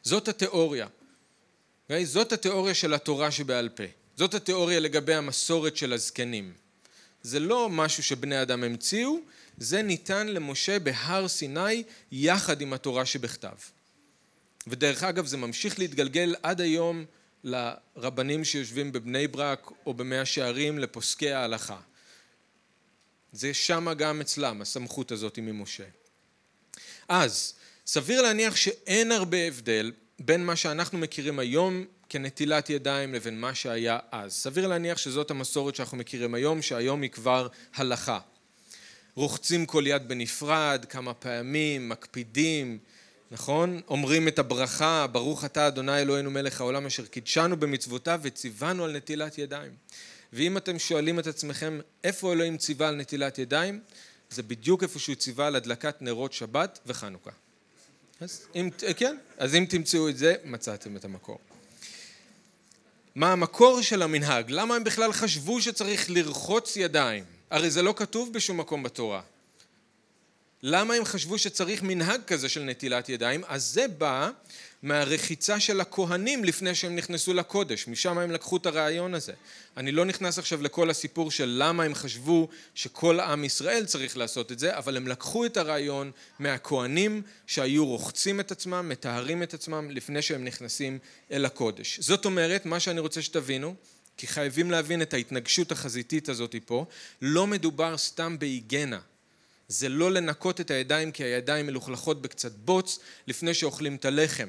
זאת 0.04 0.28
התיאוריה. 0.28 0.86
Okay? 0.86 0.90
אוקיי? 1.84 2.06
זאת 2.06 2.32
התיאוריה 2.34 2.74
של 2.74 2.94
התורה 2.94 3.32
שבעל 3.32 3.70
פה. 3.70 3.84
זאת 4.18 4.34
התיאוריה 4.34 4.80
לגבי 4.80 5.14
המסורת 5.14 5.78
של 5.78 5.94
הזקנים. 5.94 6.54
זה 7.22 7.40
לא 7.40 7.70
משהו 7.70 8.04
שבני 8.04 8.42
אדם 8.42 8.64
המציאו, 8.64 9.20
זה 9.58 9.82
ניתן 9.82 10.28
למשה 10.28 10.80
בהר 10.80 11.28
סיני 11.28 11.84
יחד 12.12 12.62
עם 12.62 12.74
התורה 12.74 13.06
שבכתב. 13.06 13.56
ודרך 14.68 15.04
אגב 15.04 15.26
זה 15.26 15.38
ממשיך 15.38 15.80
להתגלגל 15.80 16.36
עד 16.44 16.62
היום 16.62 17.06
לרבנים 17.44 18.46
שיושבים 18.46 18.92
בבני 18.92 19.28
ברק 19.28 19.72
או 19.86 19.94
במאה 19.94 20.26
שערים 20.26 20.80
לפוסקי 20.80 21.32
ההלכה. 21.32 21.80
זה 23.32 23.54
שמה 23.54 23.94
גם 23.94 24.22
אצלם 24.22 24.62
הסמכות 24.62 25.12
הזאת 25.12 25.40
ממשה. 25.40 25.84
אז 27.08 27.54
סביר 27.86 28.22
להניח 28.22 28.56
שאין 28.56 29.12
הרבה 29.12 29.38
הבדל 29.38 29.92
בין 30.20 30.46
מה 30.46 30.56
שאנחנו 30.56 30.98
מכירים 30.98 31.40
היום 31.40 31.86
כנטילת 32.10 32.70
ידיים 32.70 33.14
לבין 33.14 33.40
מה 33.40 33.56
שהיה 33.56 34.00
אז. 34.12 34.34
סביר 34.34 34.68
להניח 34.68 34.98
שזאת 34.98 35.32
המסורת 35.32 35.76
שאנחנו 35.76 35.98
מכירים 35.98 36.34
היום, 36.34 36.62
שהיום 36.62 37.02
היא 37.02 37.12
כבר 37.12 37.48
הלכה. 37.76 38.20
רוחצים 39.16 39.66
כל 39.66 39.84
יד 39.88 40.08
בנפרד, 40.08 40.86
כמה 40.90 41.14
פעמים, 41.14 41.90
מקפידים, 41.90 42.78
נכון? 43.32 43.82
אומרים 43.88 44.28
את 44.28 44.40
הברכה, 44.40 45.08
ברוך 45.08 45.46
אתה 45.46 45.68
אדוני 45.68 46.02
אלוהינו 46.02 46.32
מלך 46.32 46.62
העולם 46.62 46.86
אשר 46.86 47.06
קידשנו 47.06 47.58
במצוותיו 47.60 48.20
וציוונו 48.24 48.86
על 48.86 48.98
נטילת 48.98 49.38
ידיים. 49.38 49.72
ואם 50.34 50.58
אתם 50.58 50.80
שואלים 50.80 51.20
את 51.20 51.28
עצמכם 51.28 51.80
איפה 52.04 52.34
אלוהים 52.34 52.58
ציווה 52.58 52.88
על 52.88 52.96
נטילת 52.96 53.40
ידיים, 53.40 53.80
זה 54.30 54.44
בדיוק 54.44 54.84
איפה 54.84 55.00
שהוא 55.00 55.16
ציווה 55.16 55.48
על 55.48 55.56
הדלקת 55.56 56.02
נרות 56.02 56.34
שבת 56.34 56.80
וחנוכה. 56.86 57.32
אז 58.20 58.48
אם, 58.56 58.70
כן, 58.98 59.18
אז 59.38 59.56
אם 59.56 59.66
תמצאו 59.70 60.10
את 60.10 60.18
זה, 60.18 60.36
מצאתם 60.44 60.98
את 60.98 61.06
המקור. 61.06 61.40
מה 63.16 63.32
המקור 63.32 63.82
של 63.82 64.02
המנהג? 64.02 64.46
למה 64.50 64.76
הם 64.76 64.84
בכלל 64.84 65.14
חשבו 65.14 65.62
שצריך 65.62 66.10
לרחוץ 66.10 66.78
ידיים? 66.78 67.35
הרי 67.56 67.72
זה 67.72 67.82
לא 67.82 67.94
כתוב 67.98 68.34
בשום 68.34 68.58
מקום 68.58 68.84
בתורה. 68.84 69.22
למה 70.64 70.94
הם 70.94 71.06
חשבו 71.06 71.38
שצריך 71.38 71.84
מנהג 71.84 72.22
כזה 72.28 72.50
של 72.50 72.64
נטילת 72.64 73.10
ידיים? 73.10 73.44
אז 73.48 73.64
זה 73.66 73.88
בא 73.88 74.30
מהרחיצה 74.84 75.60
של 75.60 75.82
הכהנים 75.82 76.44
לפני 76.44 76.76
שהם 76.76 76.96
נכנסו 76.96 77.34
לקודש, 77.34 77.88
משם 77.88 78.18
הם 78.18 78.32
לקחו 78.32 78.58
את 78.58 78.66
הרעיון 78.66 79.14
הזה. 79.14 79.34
אני 79.78 79.92
לא 79.92 80.06
נכנס 80.06 80.40
עכשיו 80.40 80.62
לכל 80.62 80.90
הסיפור 80.90 81.32
של 81.32 81.56
למה 81.58 81.84
הם 81.84 81.96
חשבו 81.96 82.48
שכל 82.76 83.20
עם 83.20 83.44
ישראל 83.44 83.86
צריך 83.86 84.18
לעשות 84.18 84.52
את 84.52 84.60
זה, 84.60 84.78
אבל 84.78 84.98
הם 84.98 85.08
לקחו 85.08 85.46
את 85.46 85.58
הרעיון 85.58 86.12
מהכהנים 86.40 87.22
שהיו 87.48 87.86
רוחצים 87.86 88.40
את 88.40 88.52
עצמם, 88.52 88.90
מטהרים 88.90 89.44
את 89.44 89.54
עצמם 89.54 89.92
לפני 89.92 90.22
שהם 90.22 90.46
נכנסים 90.46 91.00
אל 91.32 91.46
הקודש. 91.46 92.00
זאת 92.00 92.26
אומרת, 92.26 92.66
מה 92.66 92.80
שאני 92.80 93.00
רוצה 93.00 93.22
שתבינו, 93.22 93.76
כי 94.18 94.28
חייבים 94.28 94.72
להבין 94.72 95.02
את 95.02 95.14
ההתנגשות 95.14 95.72
החזיתית 95.72 96.30
הזאת 96.30 96.56
פה, 96.66 96.86
לא 97.22 97.48
מדובר 97.48 97.98
סתם 97.98 98.40
בהיגנה. 98.40 99.00
זה 99.68 99.90
לא 99.90 100.12
לנקות 100.12 100.62
את 100.62 100.72
הידיים 100.72 101.12
כי 101.12 101.24
הידיים 101.24 101.66
מלוכלכות 101.66 102.22
בקצת 102.22 102.52
בוץ 102.52 103.00
לפני 103.28 103.54
שאוכלים 103.54 103.96
את 103.96 104.06
הלחם. 104.06 104.48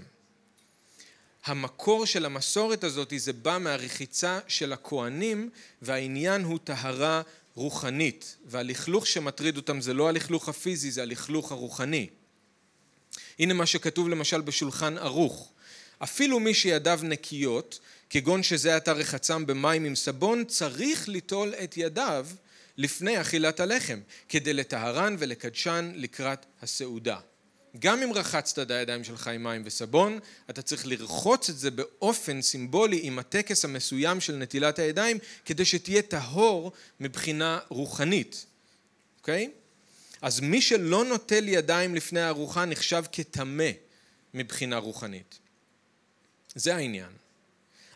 המקור 1.44 2.06
של 2.06 2.24
המסורת 2.24 2.84
הזאת 2.84 3.12
זה 3.16 3.32
בא 3.32 3.58
מהרחיצה 3.58 4.38
של 4.48 4.72
הכוהנים 4.72 5.50
והעניין 5.82 6.44
הוא 6.44 6.58
טהרה 6.64 7.22
רוחנית 7.54 8.36
והלכלוך 8.46 9.06
שמטריד 9.06 9.56
אותם 9.56 9.80
זה 9.80 9.94
לא 9.94 10.08
הלכלוך 10.08 10.48
הפיזי 10.48 10.90
זה 10.90 11.02
הלכלוך 11.02 11.52
הרוחני. 11.52 12.08
הנה 13.38 13.54
מה 13.54 13.66
שכתוב 13.66 14.08
למשל 14.08 14.40
בשולחן 14.40 14.98
ערוך 14.98 15.52
אפילו 15.98 16.40
מי 16.40 16.54
שידיו 16.54 17.00
נקיות 17.02 17.80
כגון 18.10 18.42
שזה 18.42 18.76
עתה 18.76 18.92
רחצם 18.92 19.46
במים 19.46 19.84
עם 19.84 19.94
סבון 19.94 20.44
צריך 20.44 21.08
ליטול 21.08 21.54
את 21.64 21.76
ידיו 21.76 22.26
לפני 22.76 23.20
אכילת 23.20 23.60
הלחם, 23.60 24.00
כדי 24.28 24.52
לטהרן 24.52 25.16
ולקדשן 25.18 25.92
לקראת 25.94 26.46
הסעודה. 26.62 27.18
גם 27.78 28.02
אם 28.02 28.12
רחצת 28.12 28.58
את 28.58 28.70
הידיים 28.70 29.04
שלך 29.04 29.28
עם 29.28 29.42
מים 29.42 29.62
וסבון, 29.64 30.18
אתה 30.50 30.62
צריך 30.62 30.86
לרחוץ 30.86 31.48
את 31.48 31.58
זה 31.58 31.70
באופן 31.70 32.42
סימבולי 32.42 33.00
עם 33.02 33.18
הטקס 33.18 33.64
המסוים 33.64 34.20
של 34.20 34.36
נטילת 34.36 34.78
הידיים, 34.78 35.18
כדי 35.44 35.64
שתהיה 35.64 36.02
טהור 36.02 36.72
מבחינה 37.00 37.58
רוחנית, 37.68 38.46
אוקיי? 39.18 39.50
אז 40.22 40.40
מי 40.40 40.60
שלא 40.60 41.04
נוטל 41.04 41.48
ידיים 41.48 41.94
לפני 41.94 42.20
הארוחה 42.20 42.64
נחשב 42.64 43.04
כטמא 43.12 43.70
מבחינה 44.34 44.78
רוחנית. 44.78 45.38
זה 46.54 46.74
העניין. 46.74 47.25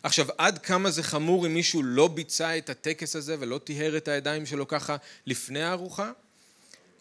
עכשיו 0.03 0.27
עד 0.37 0.57
כמה 0.57 0.91
זה 0.91 1.03
חמור 1.03 1.47
אם 1.47 1.53
מישהו 1.53 1.83
לא 1.83 2.07
ביצע 2.07 2.57
את 2.57 2.69
הטקס 2.69 3.15
הזה 3.15 3.35
ולא 3.39 3.57
טיהר 3.57 3.97
את 3.97 4.07
הידיים 4.07 4.45
שלו 4.45 4.67
ככה 4.67 4.95
לפני 5.25 5.63
הארוחה? 5.63 6.11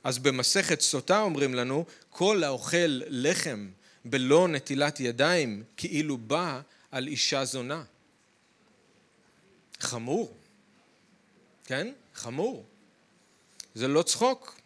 אז 0.04 0.18
במסכת 0.18 0.80
סוטה 0.80 1.20
אומרים 1.20 1.54
לנו 1.54 1.84
כל 2.10 2.44
האוכל 2.44 3.00
לחם 3.08 3.68
בלא 4.04 4.48
נטילת 4.48 5.00
ידיים 5.00 5.64
כאילו 5.76 6.18
בא 6.18 6.60
על 6.90 7.06
אישה 7.06 7.44
זונה. 7.44 7.82
חמור, 9.80 10.36
כן? 11.64 11.92
חמור. 12.14 12.64
זה 13.74 13.88
לא 13.88 14.02
צחוק. 14.02 14.60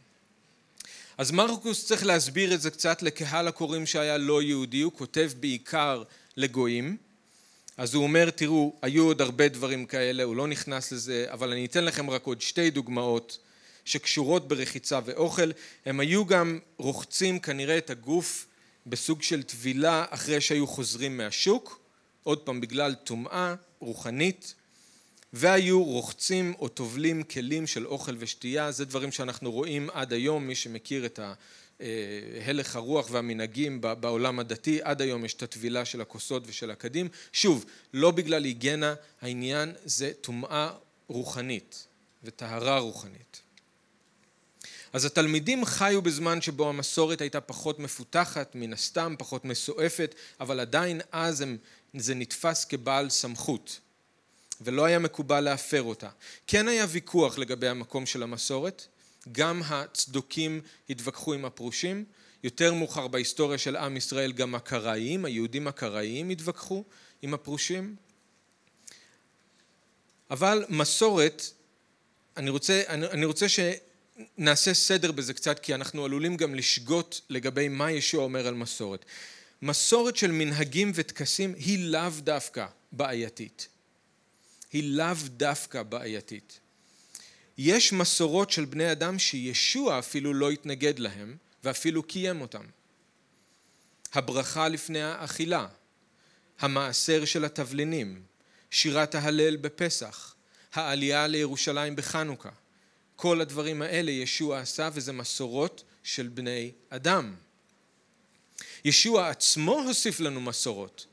אז 1.18 1.30
מרקוס 1.30 1.86
צריך 1.86 2.06
להסביר 2.06 2.54
את 2.54 2.60
זה 2.60 2.70
קצת 2.70 3.02
לקהל 3.02 3.48
הקוראים 3.48 3.86
שהיה 3.86 4.18
לא 4.18 4.42
יהודי, 4.42 4.80
הוא 4.80 4.92
כותב 4.92 5.32
בעיקר 5.40 6.02
לגויים 6.36 6.96
אז 7.76 7.94
הוא 7.94 8.02
אומר, 8.02 8.30
תראו, 8.30 8.72
היו 8.82 9.04
עוד 9.04 9.20
הרבה 9.20 9.48
דברים 9.48 9.86
כאלה, 9.86 10.22
הוא 10.22 10.36
לא 10.36 10.46
נכנס 10.46 10.92
לזה, 10.92 11.26
אבל 11.28 11.52
אני 11.52 11.66
אתן 11.66 11.84
לכם 11.84 12.10
רק 12.10 12.24
עוד 12.24 12.40
שתי 12.40 12.70
דוגמאות 12.70 13.38
שקשורות 13.84 14.48
ברחיצה 14.48 15.00
ואוכל. 15.04 15.50
הם 15.86 16.00
היו 16.00 16.26
גם 16.26 16.58
רוחצים 16.76 17.38
כנראה 17.38 17.78
את 17.78 17.90
הגוף 17.90 18.46
בסוג 18.86 19.22
של 19.22 19.42
טבילה 19.42 20.04
אחרי 20.10 20.40
שהיו 20.40 20.66
חוזרים 20.66 21.16
מהשוק, 21.16 21.80
עוד 22.22 22.38
פעם 22.38 22.60
בגלל 22.60 22.94
טומאה 22.94 23.54
רוחנית, 23.78 24.54
והיו 25.32 25.84
רוחצים 25.84 26.54
או 26.58 26.68
טובלים 26.68 27.22
כלים 27.22 27.66
של 27.66 27.86
אוכל 27.86 28.14
ושתייה, 28.18 28.72
זה 28.72 28.84
דברים 28.84 29.12
שאנחנו 29.12 29.52
רואים 29.52 29.90
עד 29.92 30.12
היום, 30.12 30.46
מי 30.46 30.54
שמכיר 30.54 31.06
את 31.06 31.18
ה... 31.18 31.34
הלך 32.46 32.76
הרוח 32.76 33.08
והמנהגים 33.10 33.80
בעולם 33.80 34.38
הדתי, 34.38 34.80
עד 34.82 35.02
היום 35.02 35.24
יש 35.24 35.34
את 35.34 35.42
הטבילה 35.42 35.84
של 35.84 36.00
הכוסות 36.00 36.42
ושל 36.46 36.70
הכדים. 36.70 37.08
שוב, 37.32 37.64
לא 37.94 38.10
בגלל 38.10 38.44
היגנה, 38.44 38.94
העניין 39.22 39.72
זה 39.84 40.12
טומאה 40.20 40.70
רוחנית 41.08 41.86
וטהרה 42.24 42.78
רוחנית. 42.78 43.40
אז 44.92 45.04
התלמידים 45.04 45.64
חיו 45.64 46.02
בזמן 46.02 46.40
שבו 46.40 46.68
המסורת 46.68 47.20
הייתה 47.20 47.40
פחות 47.40 47.78
מפותחת, 47.78 48.54
מן 48.54 48.72
הסתם 48.72 49.14
פחות 49.18 49.44
מסועפת, 49.44 50.14
אבל 50.40 50.60
עדיין 50.60 51.00
אז 51.12 51.40
הם, 51.40 51.56
זה 51.94 52.14
נתפס 52.14 52.64
כבעל 52.64 53.10
סמכות, 53.10 53.80
ולא 54.60 54.84
היה 54.84 54.98
מקובל 54.98 55.40
להפר 55.40 55.82
אותה. 55.82 56.08
כן 56.46 56.68
היה 56.68 56.86
ויכוח 56.88 57.38
לגבי 57.38 57.68
המקום 57.68 58.06
של 58.06 58.22
המסורת, 58.22 58.86
גם 59.32 59.62
הצדוקים 59.64 60.60
התווכחו 60.90 61.34
עם 61.34 61.44
הפרושים, 61.44 62.04
יותר 62.44 62.74
מאוחר 62.74 63.08
בהיסטוריה 63.08 63.58
של 63.58 63.76
עם 63.76 63.96
ישראל 63.96 64.32
גם 64.32 64.54
הקראים, 64.54 65.24
היהודים 65.24 65.66
הקראים 65.66 66.30
התווכחו 66.30 66.84
עם 67.22 67.34
הפרושים. 67.34 67.96
אבל 70.30 70.64
מסורת, 70.68 71.42
אני 72.36 72.50
רוצה, 72.50 72.82
אני, 72.88 73.06
אני 73.06 73.24
רוצה 73.24 73.46
שנעשה 73.48 74.74
סדר 74.74 75.12
בזה 75.12 75.34
קצת 75.34 75.58
כי 75.58 75.74
אנחנו 75.74 76.04
עלולים 76.04 76.36
גם 76.36 76.54
לשגות 76.54 77.20
לגבי 77.28 77.68
מה 77.68 77.92
ישוע 77.92 78.24
אומר 78.24 78.46
על 78.46 78.54
מסורת. 78.54 79.04
מסורת 79.62 80.16
של 80.16 80.32
מנהגים 80.32 80.92
וטקסים 80.94 81.54
היא 81.54 81.88
לאו 81.88 82.10
דווקא 82.18 82.66
בעייתית. 82.92 83.68
היא 84.72 84.96
לאו 84.96 85.14
דווקא 85.26 85.82
בעייתית. 85.82 86.60
יש 87.58 87.92
מסורות 87.92 88.50
של 88.50 88.64
בני 88.64 88.92
אדם 88.92 89.18
שישוע 89.18 89.98
אפילו 89.98 90.34
לא 90.34 90.50
התנגד 90.50 90.98
להם, 90.98 91.36
ואפילו 91.64 92.02
קיים 92.02 92.40
אותם. 92.40 92.64
הברכה 94.12 94.68
לפני 94.68 95.02
האכילה, 95.02 95.66
המעשר 96.60 97.24
של 97.24 97.44
התבלינים, 97.44 98.22
שירת 98.70 99.14
ההלל 99.14 99.56
בפסח, 99.56 100.34
העלייה 100.72 101.26
לירושלים 101.26 101.96
בחנוכה. 101.96 102.50
כל 103.16 103.40
הדברים 103.40 103.82
האלה 103.82 104.10
ישוע 104.10 104.60
עשה 104.60 104.88
וזה 104.92 105.12
מסורות 105.12 105.84
של 106.02 106.28
בני 106.28 106.72
אדם. 106.90 107.34
ישוע 108.84 109.28
עצמו 109.28 109.82
הוסיף 109.86 110.20
לנו 110.20 110.40
מסורות. 110.40 111.06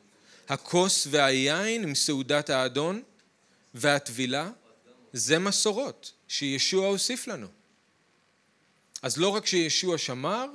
הכוס 0.49 1.07
והיין 1.11 1.83
עם 1.83 1.95
סעודת 1.95 2.49
האדון 2.49 3.01
והטבילה 3.73 4.49
זה 5.13 5.39
מסורות 5.39 6.11
שישוע 6.31 6.87
הוסיף 6.87 7.27
לנו. 7.27 7.47
אז 9.01 9.17
לא 9.17 9.29
רק 9.29 9.45
שישוע 9.45 9.97
שמר 9.97 10.45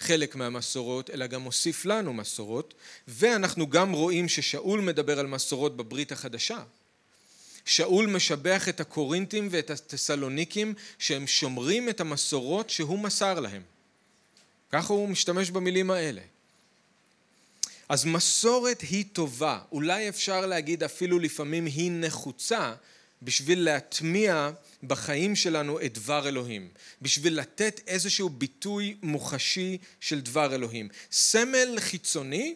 חלק 0.00 0.36
מהמסורות, 0.36 1.10
אלא 1.10 1.26
גם 1.26 1.42
הוסיף 1.42 1.84
לנו 1.84 2.12
מסורות, 2.12 2.74
ואנחנו 3.08 3.70
גם 3.70 3.92
רואים 3.92 4.28
ששאול 4.28 4.80
מדבר 4.80 5.18
על 5.18 5.26
מסורות 5.26 5.76
בברית 5.76 6.12
החדשה. 6.12 6.62
שאול 7.64 8.06
משבח 8.06 8.68
את 8.68 8.80
הקורינטים 8.80 9.48
ואת 9.50 9.70
התסלוניקים 9.70 10.74
שהם 10.98 11.26
שומרים 11.26 11.88
את 11.88 12.00
המסורות 12.00 12.70
שהוא 12.70 12.98
מסר 12.98 13.40
להם. 13.40 13.62
ככה 14.70 14.92
הוא 14.92 15.08
משתמש 15.08 15.50
במילים 15.50 15.90
האלה. 15.90 16.22
אז 17.88 18.04
מסורת 18.04 18.80
היא 18.80 19.04
טובה, 19.12 19.58
אולי 19.72 20.08
אפשר 20.08 20.46
להגיד 20.46 20.82
אפילו 20.82 21.18
לפעמים 21.18 21.66
היא 21.66 21.90
נחוצה 21.94 22.74
בשביל 23.22 23.64
להטמיע 23.64 24.50
בחיים 24.82 25.36
שלנו 25.36 25.80
את 25.80 25.92
דבר 25.92 26.28
אלוהים, 26.28 26.68
בשביל 27.02 27.38
לתת 27.38 27.80
איזשהו 27.86 28.28
ביטוי 28.28 28.96
מוחשי 29.02 29.78
של 30.00 30.20
דבר 30.20 30.54
אלוהים. 30.54 30.88
סמל 31.12 31.76
חיצוני 31.78 32.54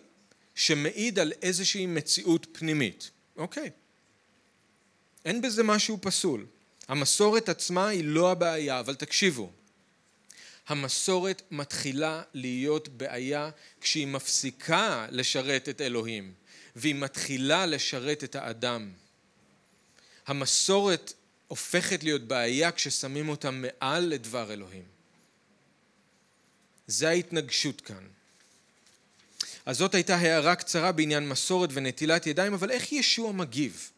שמעיד 0.55 1.19
על 1.19 1.33
איזושהי 1.43 1.87
מציאות 1.87 2.47
פנימית, 2.53 3.11
אוקיי. 3.37 3.71
אין 5.25 5.41
בזה 5.43 5.63
משהו 5.63 5.99
פסול. 6.01 6.47
המסורת 6.89 7.49
עצמה 7.49 7.89
היא 7.89 8.05
לא 8.05 8.31
הבעיה, 8.31 8.81
אבל 8.81 8.95
תקשיבו, 8.95 9.51
המסורת 10.69 11.43
מתחילה 11.51 12.23
להיות 12.35 12.89
בעיה 12.89 13.51
כשהיא 13.81 14.07
מפסיקה 14.07 15.07
לשרת 15.11 15.69
את 15.69 15.81
אלוהים 15.81 16.33
והיא 16.77 16.95
מתחילה 16.95 17.67
לשרת 17.67 18.25
את 18.25 18.35
האדם. 18.35 18.91
המסורת 20.27 21.13
הופכת 21.49 22.05
להיות 22.05 22.23
בעיה 22.23 22.73
כששמים 22.73 23.29
אותה 23.29 23.51
מעל 23.51 24.05
לדבר 24.05 24.53
אלוהים. 24.53 24.85
זה 26.87 27.09
ההתנגשות 27.09 27.81
כאן. 27.81 28.07
אז 29.67 29.77
זאת 29.77 29.95
הייתה 29.95 30.17
הערה 30.17 30.57
קצרה 30.57 30.93
בעניין 30.93 31.29
מסורת 31.29 31.71
ונטילת 31.73 32.27
ידיים, 32.27 32.55
אבל 32.55 32.71
איך 32.71 32.93
ישוע 32.93 33.33
מגיב? 33.33 33.91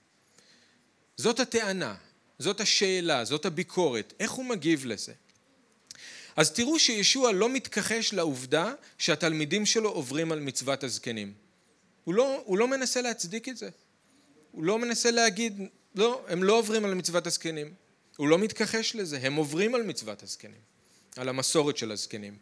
זאת 1.17 1.41
הטענה, 1.41 1.95
זאת 2.39 2.61
השאלה, 2.61 3.25
זאת 3.25 3.47
הביקורת, 3.47 4.13
איך 4.21 4.31
הוא 4.31 4.45
מגיב 4.45 4.87
לזה? 4.87 5.13
אז 6.37 6.53
תראו 6.53 6.79
שישוע 6.79 7.33
לא 7.33 7.49
מתכחש 7.49 8.13
לעובדה 8.13 8.73
שהתלמידים 8.99 9.67
שלו 9.67 9.91
עוברים 9.91 10.33
על 10.33 10.41
מצוות 10.41 10.85
הזקנים. 10.85 11.33
הוא 12.05 12.15
לא, 12.15 12.43
הוא 12.45 12.59
לא 12.59 12.69
מנסה 12.69 13.03
להצדיק 13.03 13.49
את 13.49 13.57
זה. 13.57 13.69
הוא 14.53 14.65
לא 14.65 14.79
מנסה 14.79 15.11
להגיד, 15.11 15.61
לא, 15.97 16.25
הם 16.29 16.43
לא 16.43 16.59
עוברים 16.59 16.85
על 16.85 16.95
מצוות 16.95 17.27
הזקנים. 17.27 17.75
הוא 18.17 18.29
לא 18.29 18.39
מתכחש 18.39 18.95
לזה, 18.95 19.19
הם 19.23 19.35
עוברים 19.35 19.75
על 19.75 19.83
מצוות 19.83 20.23
הזקנים, 20.23 20.61
על 21.17 21.29
המסורת 21.29 21.77
של 21.77 21.93
הזקנים. 21.93 22.37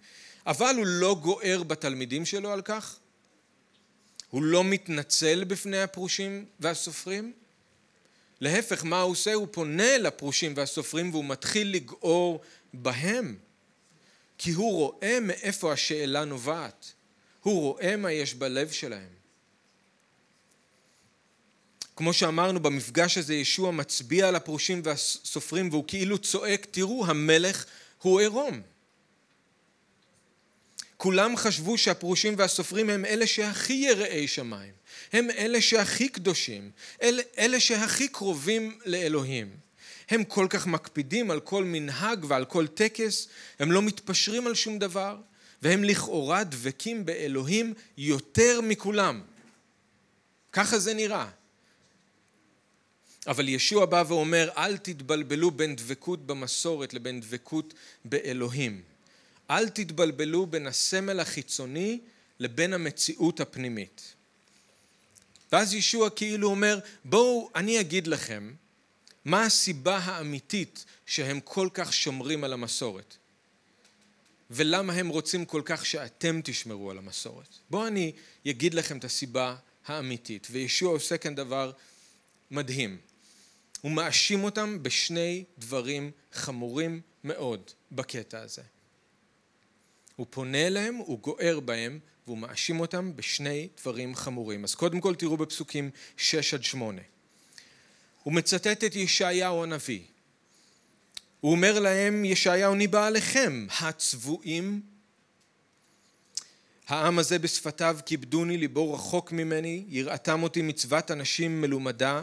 אבל 0.47 0.75
הוא 0.77 0.87
לא 0.87 1.17
גוער 1.23 1.63
בתלמידים 1.63 2.27
שלו 2.27 2.53
על 2.53 2.63
כך, 2.63 2.99
הוא 4.31 4.43
לא 4.43 4.65
מתנצל 4.65 5.45
בפני 5.45 5.83
הפרושים 5.83 6.45
והסופרים, 6.61 7.33
להפך, 8.41 8.85
מה 8.85 9.01
הוא 9.01 9.13
עושה? 9.13 9.35
הוא 9.35 9.49
פונה 9.51 9.99
לפרושים 9.99 10.53
והסופרים 10.57 11.11
והוא 11.11 11.25
מתחיל 11.25 11.75
לגעור 11.75 12.41
בהם. 12.75 13.37
כי 14.39 14.51
הוא 14.51 14.73
רואה 14.73 15.19
מאיפה 15.21 15.73
השאלה 15.73 16.25
נובעת. 16.25 16.93
הוא 17.41 17.61
רואה 17.61 17.97
מה 17.97 18.13
יש 18.13 18.35
בלב 18.35 18.71
שלהם. 18.71 19.14
כמו 21.97 22.13
שאמרנו 22.13 22.61
במפגש 22.61 23.19
הזה 23.19 23.35
ישוע 23.35 23.71
מצביע 23.71 24.29
על 24.29 24.37
הפרושים 24.37 24.81
והסופרים 24.85 25.69
והוא 25.69 25.85
כאילו 25.87 26.19
צועק 26.19 26.67
תראו 26.71 27.07
המלך 27.07 27.65
הוא 28.03 28.21
עירום. 28.21 28.63
כולם 30.97 31.37
חשבו 31.37 31.79
שהפרושים 31.79 32.35
והסופרים 32.39 32.91
הם 32.91 33.05
אלה 33.05 33.27
שהכי 33.27 33.73
יראי 33.73 34.29
שמיים, 34.29 34.73
הם 35.13 35.31
אלה 35.31 35.61
שהכי 35.61 36.09
קדושים, 36.09 36.71
אלה, 37.03 37.23
אלה 37.39 37.61
שהכי 37.61 38.09
קרובים 38.09 38.79
לאלוהים. 38.87 39.57
הם 40.11 40.25
כל 40.25 40.47
כך 40.51 40.67
מקפידים 40.67 41.31
על 41.31 41.41
כל 41.41 41.65
מנהג 41.65 42.25
ועל 42.29 42.45
כל 42.45 42.67
טקס, 42.67 43.29
הם 43.59 43.73
לא 43.73 43.83
מתפשרים 43.83 44.47
על 44.47 44.55
שום 44.55 44.79
דבר, 44.79 45.17
והם 45.63 45.85
לכאורה 45.85 46.45
דבקים 46.45 47.07
באלוהים 47.07 47.75
יותר 47.97 48.61
מכולם. 48.61 49.23
ככה 50.53 50.79
זה 50.79 50.95
נראה. 50.95 51.29
אבל 53.27 53.49
ישוע 53.49 53.87
בא 53.87 54.05
ואומר, 54.09 54.51
אל 54.57 54.77
תתבלבלו 54.77 55.51
בין 55.51 55.77
דבקות 55.77 56.27
במסורת 56.27 56.95
לבין 56.95 57.21
דבקות 57.21 57.75
באלוהים. 58.05 58.83
אל 59.51 59.69
תתבלבלו 59.69 60.47
בין 60.47 60.67
הסמל 60.67 61.21
החיצוני 61.21 62.01
לבין 62.39 62.73
המציאות 62.73 63.41
הפנימית. 63.41 64.15
ואז 65.53 65.75
ישוע 65.75 66.11
כאילו 66.11 66.49
אומר, 66.51 66.79
בואו 67.05 67.51
אני 67.55 67.81
אגיד 67.81 68.07
לכם 68.07 68.55
מה 69.25 69.45
הסיבה 69.45 69.99
האמיתית 69.99 70.85
שהם 71.07 71.41
כל 71.41 71.69
כך 71.75 71.93
שומרים 71.93 72.45
על 72.45 72.53
המסורת? 72.53 73.17
ולמה 74.51 74.93
הם 74.93 75.09
רוצים 75.09 75.45
כל 75.45 75.63
כך 75.65 75.87
שאתם 75.87 76.41
תשמרו 76.45 76.91
על 76.91 76.99
המסורת? 76.99 77.49
בואו 77.71 77.87
אני 77.87 78.13
אגיד 78.51 78.75
לכם 78.75 78.99
את 78.99 79.05
הסיבה 79.05 79.57
האמיתית. 79.87 80.47
וישוע 80.51 80.91
עושה 80.91 81.17
כאן 81.17 81.35
דבר 81.35 81.73
מדהים. 82.51 82.99
הוא 83.85 83.93
מאשים 83.93 84.45
אותם 84.45 84.83
בשני 84.83 85.45
דברים 85.59 86.11
חמורים 86.33 87.01
מאוד 87.25 87.71
בקטע 87.93 88.41
הזה. 88.41 88.63
הוא 90.17 90.27
פונה 90.31 90.67
אליהם, 90.67 90.95
הוא 90.95 91.19
גוער 91.19 91.61
בהם, 91.61 91.99
והוא 92.27 92.39
מאשים 92.39 92.81
אותם 92.81 93.17
בשני 93.17 93.69
דברים 93.81 94.15
חמורים. 94.15 94.65
אז 94.65 94.75
קודם 94.75 95.01
כל 95.01 95.15
תראו 95.15 95.37
בפסוקים 95.37 95.91
6 96.17 96.55
עד 96.55 96.63
8. 96.63 97.03
הוא 98.23 98.33
מצטט 98.33 98.85
את 98.85 98.97
ישעיהו 98.97 99.63
הנביא. 99.63 100.01
הוא 101.41 101.53
אומר 101.53 101.79
להם, 101.79 102.25
ישעיהו 102.25 102.75
ניבא 102.75 103.07
עליכם, 103.07 103.67
הצבועים. 103.81 104.83
העם 106.89 107.19
הזה 107.19 107.39
בשפתיו 107.39 107.99
כיבדוני, 108.07 108.57
ליבו 108.57 108.95
רחוק 108.95 109.33
ממני, 109.33 109.85
יראתם 109.89 110.43
אותי 110.43 110.63
מצוות 110.63 111.11
אנשים 111.11 111.61
מלומדה. 111.61 112.23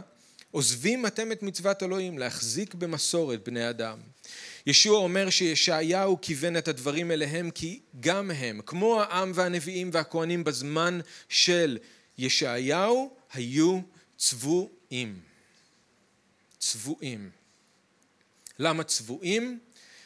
עוזבים 0.52 1.06
אתם 1.06 1.32
את 1.32 1.44
מצוות 1.44 1.84
אלוהים 1.84 2.18
להחזיק 2.18 2.74
במסורת 2.74 3.44
בני 3.44 3.70
אדם. 3.70 4.00
ישוע 4.68 4.98
אומר 4.98 5.30
שישעיהו 5.30 6.22
כיוון 6.22 6.58
את 6.58 6.68
הדברים 6.68 7.12
אליהם 7.12 7.52
כי 7.52 7.80
גם 8.00 8.32
הם, 8.32 8.62
כמו 8.66 9.02
העם 9.02 9.32
והנביאים 9.36 9.90
והכהנים 9.94 10.44
בזמן 10.44 11.00
של 11.30 11.78
ישעיהו, 12.18 13.16
היו 13.34 13.80
צבועים. 14.18 15.20
צבועים. 16.60 17.30
למה 18.60 18.84
צבועים? 18.84 19.60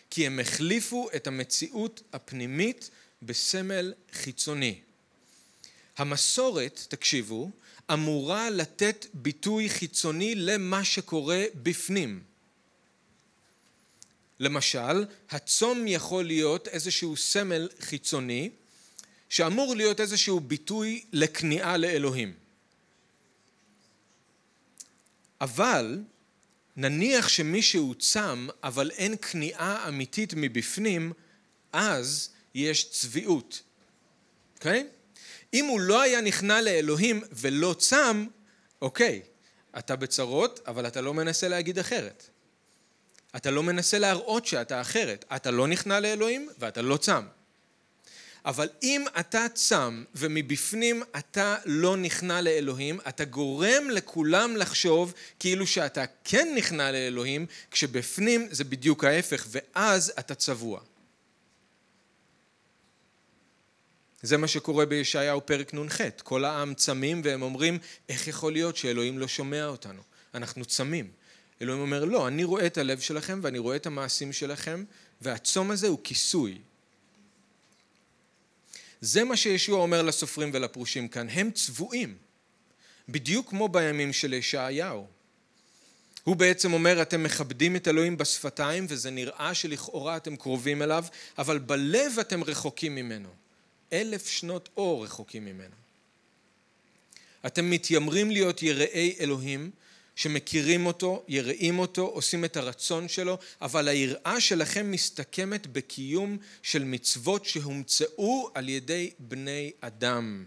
כי 0.09 0.27
הם 0.27 0.39
החליפו 0.39 1.09
את 1.15 1.27
המציאות 1.27 2.01
הפנימית 2.13 2.89
בסמל 3.21 3.93
חיצוני. 4.11 4.79
המסורת, 5.97 6.85
תקשיבו, 6.89 7.51
אמורה 7.93 8.49
לתת 8.49 9.05
ביטוי 9.13 9.69
חיצוני 9.69 10.35
למה 10.35 10.83
שקורה 10.83 11.43
בפנים. 11.63 12.23
למשל, 14.39 15.05
הצום 15.29 15.87
יכול 15.87 16.25
להיות 16.25 16.67
איזשהו 16.67 17.17
סמל 17.17 17.69
חיצוני 17.79 18.49
שאמור 19.29 19.75
להיות 19.75 19.99
איזשהו 19.99 20.39
ביטוי 20.39 21.03
לכניעה 21.13 21.77
לאלוהים. 21.77 22.33
אבל 25.41 25.99
נניח 26.77 27.27
שמישהו 27.27 27.95
צם 27.95 28.47
אבל 28.63 28.91
אין 28.91 29.17
כניעה 29.17 29.87
אמיתית 29.87 30.33
מבפנים, 30.35 31.13
אז 31.73 32.29
יש 32.53 32.89
צביעות. 32.89 33.61
אוקיי? 34.55 34.87
Okay? 34.89 34.94
אם 35.55 35.65
הוא 35.65 35.79
לא 35.79 36.01
היה 36.01 36.21
נכנע 36.21 36.61
לאלוהים 36.61 37.21
ולא 37.31 37.75
צם, 37.79 38.25
אוקיי, 38.81 39.21
אתה 39.77 39.95
בצרות, 39.95 40.59
אבל 40.67 40.87
אתה 40.87 41.01
לא 41.01 41.13
מנסה 41.13 41.47
להגיד 41.47 41.79
אחרת. 41.79 42.29
אתה 43.35 43.51
לא 43.51 43.63
מנסה 43.63 43.99
להראות 43.99 44.45
שאתה 44.45 44.81
אחרת. 44.81 45.25
אתה 45.35 45.51
לא 45.51 45.67
נכנע 45.67 45.99
לאלוהים 45.99 46.49
ואתה 46.59 46.81
לא 46.81 46.97
צם. 46.97 47.23
אבל 48.45 48.69
אם 48.83 49.05
אתה 49.19 49.45
צם 49.53 50.03
ומבפנים 50.15 51.03
אתה 51.17 51.55
לא 51.65 51.97
נכנע 51.97 52.41
לאלוהים, 52.41 52.99
אתה 53.07 53.25
גורם 53.25 53.89
לכולם 53.89 54.57
לחשוב 54.57 55.13
כאילו 55.39 55.67
שאתה 55.67 56.05
כן 56.23 56.47
נכנע 56.55 56.91
לאלוהים, 56.91 57.45
כשבפנים 57.71 58.47
זה 58.51 58.63
בדיוק 58.63 59.03
ההפך, 59.03 59.47
ואז 59.49 60.13
אתה 60.19 60.35
צבוע. 60.35 60.79
זה 64.25 64.37
מה 64.37 64.47
שקורה 64.47 64.85
בישעיהו 64.85 65.45
פרק 65.45 65.73
נ"ח. 65.73 66.01
כל 66.23 66.45
העם 66.45 66.73
צמים 66.73 67.21
והם 67.23 67.41
אומרים, 67.41 67.77
איך 68.09 68.27
יכול 68.27 68.53
להיות 68.53 68.77
שאלוהים 68.77 69.19
לא 69.19 69.27
שומע 69.27 69.65
אותנו? 69.65 70.01
אנחנו 70.33 70.65
צמים. 70.65 71.11
אלוהים 71.61 71.81
אומר, 71.81 72.05
לא, 72.05 72.27
אני 72.27 72.43
רואה 72.43 72.65
את 72.65 72.77
הלב 72.77 72.99
שלכם 72.99 73.39
ואני 73.43 73.57
רואה 73.57 73.75
את 73.75 73.85
המעשים 73.85 74.33
שלכם, 74.33 74.83
והצום 75.21 75.71
הזה 75.71 75.87
הוא 75.87 75.99
כיסוי. 76.03 76.57
זה 79.01 79.23
מה 79.23 79.37
שישוע 79.37 79.79
אומר 79.79 80.01
לסופרים 80.01 80.51
ולפרושים 80.53 81.07
כאן, 81.07 81.29
הם 81.29 81.51
צבועים, 81.51 82.17
בדיוק 83.09 83.49
כמו 83.49 83.67
בימים 83.67 84.13
של 84.13 84.33
ישעיהו. 84.33 85.07
הוא 86.23 86.35
בעצם 86.35 86.73
אומר, 86.73 87.01
אתם 87.01 87.23
מכבדים 87.23 87.75
את 87.75 87.87
אלוהים 87.87 88.17
בשפתיים 88.17 88.85
וזה 88.89 89.09
נראה 89.09 89.53
שלכאורה 89.53 90.17
אתם 90.17 90.35
קרובים 90.35 90.81
אליו, 90.81 91.05
אבל 91.37 91.57
בלב 91.57 92.19
אתם 92.19 92.43
רחוקים 92.43 92.95
ממנו. 92.95 93.44
אלף 93.95 94.27
שנות 94.27 94.69
אור 94.77 95.03
רחוקים 95.03 95.45
ממנו. 95.45 95.75
אתם 97.45 97.69
מתיימרים 97.69 98.31
להיות 98.31 98.63
יראי 98.63 99.15
אלוהים, 99.19 99.71
שמכירים 100.15 100.85
אותו, 100.85 101.23
יראים 101.27 101.79
אותו, 101.79 102.01
עושים 102.01 102.45
את 102.45 102.57
הרצון 102.57 103.07
שלו, 103.07 103.37
אבל 103.61 103.87
היראה 103.87 104.41
שלכם 104.41 104.91
מסתכמת 104.91 105.67
בקיום 105.67 106.37
של 106.63 106.83
מצוות 106.83 107.45
שהומצאו 107.45 108.49
על 108.53 108.69
ידי 108.69 109.11
בני 109.19 109.71
אדם. 109.81 110.45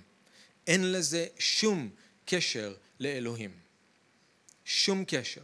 אין 0.67 0.93
לזה 0.93 1.27
שום 1.39 1.91
קשר 2.25 2.75
לאלוהים. 3.01 3.51
שום 4.65 5.05
קשר. 5.07 5.41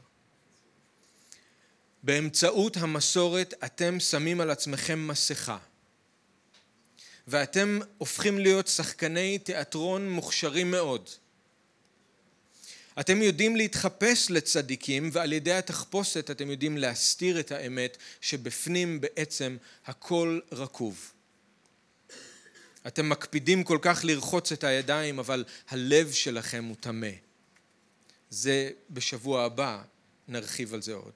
באמצעות 2.03 2.77
המסורת 2.77 3.55
אתם 3.64 4.01
שמים 4.01 4.40
על 4.40 4.51
עצמכם 4.51 5.09
מסכה. 5.09 5.59
ואתם 7.29 7.79
הופכים 7.99 8.39
להיות 8.39 8.67
שחקני 8.67 9.39
תיאטרון 9.39 10.11
מוכשרים 10.11 10.71
מאוד. 10.71 11.09
אתם 13.01 13.23
יודעים 13.23 13.57
להתחפש 13.57 14.31
לצדיקים 14.31 15.11
ועל 15.13 15.33
ידי 15.33 15.53
התחפושת 15.53 16.31
אתם 16.31 16.51
יודעים 16.51 16.79
להסתיר 16.79 17.41
את 17.41 17.53
האמת 17.53 17.97
שבפנים 18.21 19.01
בעצם 19.01 19.57
הכל 19.87 20.41
רקוב. 20.53 21.11
אתם 22.87 23.09
מקפידים 23.09 23.65
כל 23.65 23.79
כך 23.83 24.01
לרחוץ 24.05 24.53
את 24.53 24.65
הידיים 24.65 25.19
אבל 25.19 25.45
הלב 25.69 26.13
שלכם 26.13 26.65
הוא 26.65 26.77
טמא. 26.81 27.11
זה 28.31 28.71
בשבוע 28.91 29.45
הבא 29.45 29.83
נרחיב 30.29 30.75
על 30.75 30.83
זה 30.83 30.95
עוד. 30.95 31.13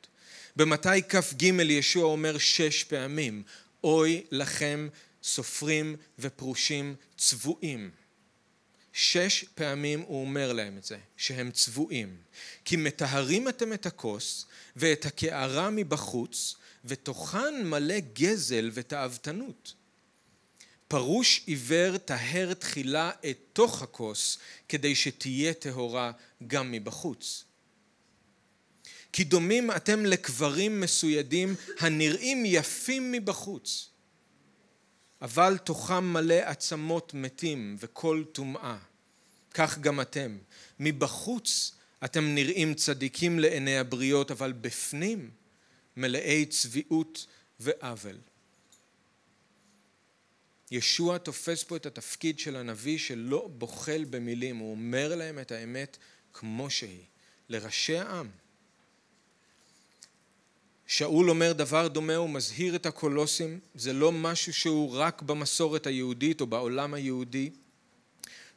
במתי 0.56 1.02
כ"ג 1.08 1.42
ישוע 1.42 2.04
אומר 2.04 2.38
שש 2.38 2.84
פעמים 2.84 3.42
אוי 3.84 4.24
לכם 4.30 4.88
סופרים 5.28 5.96
ופרושים 6.18 6.94
צבועים 7.16 7.90
שש 8.92 9.44
פעמים 9.54 10.00
הוא 10.00 10.20
אומר 10.20 10.52
להם 10.52 10.78
את 10.78 10.84
זה, 10.84 10.98
שהם 11.16 11.50
צבועים. 11.50 12.16
כי 12.64 12.76
מטהרים 12.76 13.48
אתם 13.48 13.72
את 13.72 13.86
הכוס 13.86 14.46
ואת 14.76 15.06
הקערה 15.06 15.70
מבחוץ, 15.70 16.56
ותוכן 16.84 17.64
מלא 17.64 17.98
גזל 18.12 18.70
ותאוותנות. 18.72 19.74
פרוש 20.88 21.42
עיוור 21.46 21.98
טהר 21.98 22.54
תחילה 22.54 23.10
את 23.30 23.38
תוך 23.52 23.82
הכוס, 23.82 24.38
כדי 24.68 24.94
שתהיה 24.94 25.54
טהורה 25.54 26.12
גם 26.46 26.72
מבחוץ. 26.72 27.44
כי 29.12 29.24
דומים 29.24 29.70
אתם 29.70 30.06
לקברים 30.06 30.80
מסוידים 30.80 31.54
הנראים 31.78 32.46
יפים 32.46 33.12
מבחוץ, 33.12 33.88
אבל 35.22 35.58
תוכם 35.58 36.04
מלא 36.04 36.34
עצמות 36.34 37.14
מתים 37.14 37.76
וכל 37.78 38.24
טומאה. 38.32 38.78
כך 39.54 39.78
גם 39.78 40.00
אתם. 40.00 40.38
מבחוץ 40.80 41.72
אתם 42.04 42.34
נראים 42.34 42.74
צדיקים 42.74 43.38
לעיני 43.38 43.78
הבריות, 43.78 44.30
אבל 44.30 44.52
בפנים 44.52 45.30
מלאי 45.96 46.46
צביעות 46.46 47.26
ועוול. 47.60 48.16
ישוע 50.70 51.18
תופס 51.18 51.64
פה 51.64 51.76
את 51.76 51.86
התפקיד 51.86 52.38
של 52.38 52.56
הנביא 52.56 52.98
שלא 52.98 53.50
בוחל 53.58 54.04
במילים, 54.10 54.56
הוא 54.56 54.70
אומר 54.70 55.14
להם 55.14 55.38
את 55.38 55.52
האמת 55.52 55.96
כמו 56.32 56.70
שהיא, 56.70 57.04
לראשי 57.48 57.98
העם. 57.98 58.28
שאול 60.88 61.30
אומר 61.30 61.52
דבר 61.52 61.88
דומה, 61.88 62.16
הוא 62.16 62.30
מזהיר 62.30 62.76
את 62.76 62.86
הקולוסים, 62.86 63.60
זה 63.74 63.92
לא 63.92 64.12
משהו 64.12 64.52
שהוא 64.52 64.96
רק 64.96 65.22
במסורת 65.22 65.86
היהודית 65.86 66.40
או 66.40 66.46
בעולם 66.46 66.94
היהודי. 66.94 67.50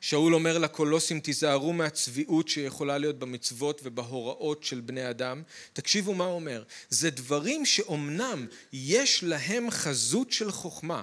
שאול 0.01 0.35
אומר 0.35 0.57
לקולוסים 0.57 1.19
תיזהרו 1.19 1.73
מהצביעות 1.73 2.47
שיכולה 2.47 2.97
להיות 2.97 3.19
במצוות 3.19 3.81
ובהוראות 3.83 4.63
של 4.63 4.81
בני 4.81 5.09
אדם. 5.09 5.43
תקשיבו 5.73 6.13
מה 6.13 6.25
הוא 6.25 6.35
אומר, 6.35 6.63
זה 6.89 7.09
דברים 7.09 7.65
שאומנם 7.65 8.47
יש 8.73 9.23
להם 9.23 9.71
חזות 9.71 10.31
של 10.31 10.51
חוכמה. 10.51 11.01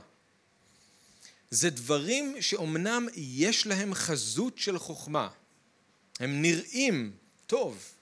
זה 1.51 1.71
דברים 1.71 2.37
שאומנם 2.41 3.07
יש 3.17 3.67
להם 3.67 3.95
חזות 3.95 4.59
של 4.59 4.79
חוכמה. 4.79 5.29
הם 6.21 6.43
נראים 6.43 7.13
טוב. 7.47 7.98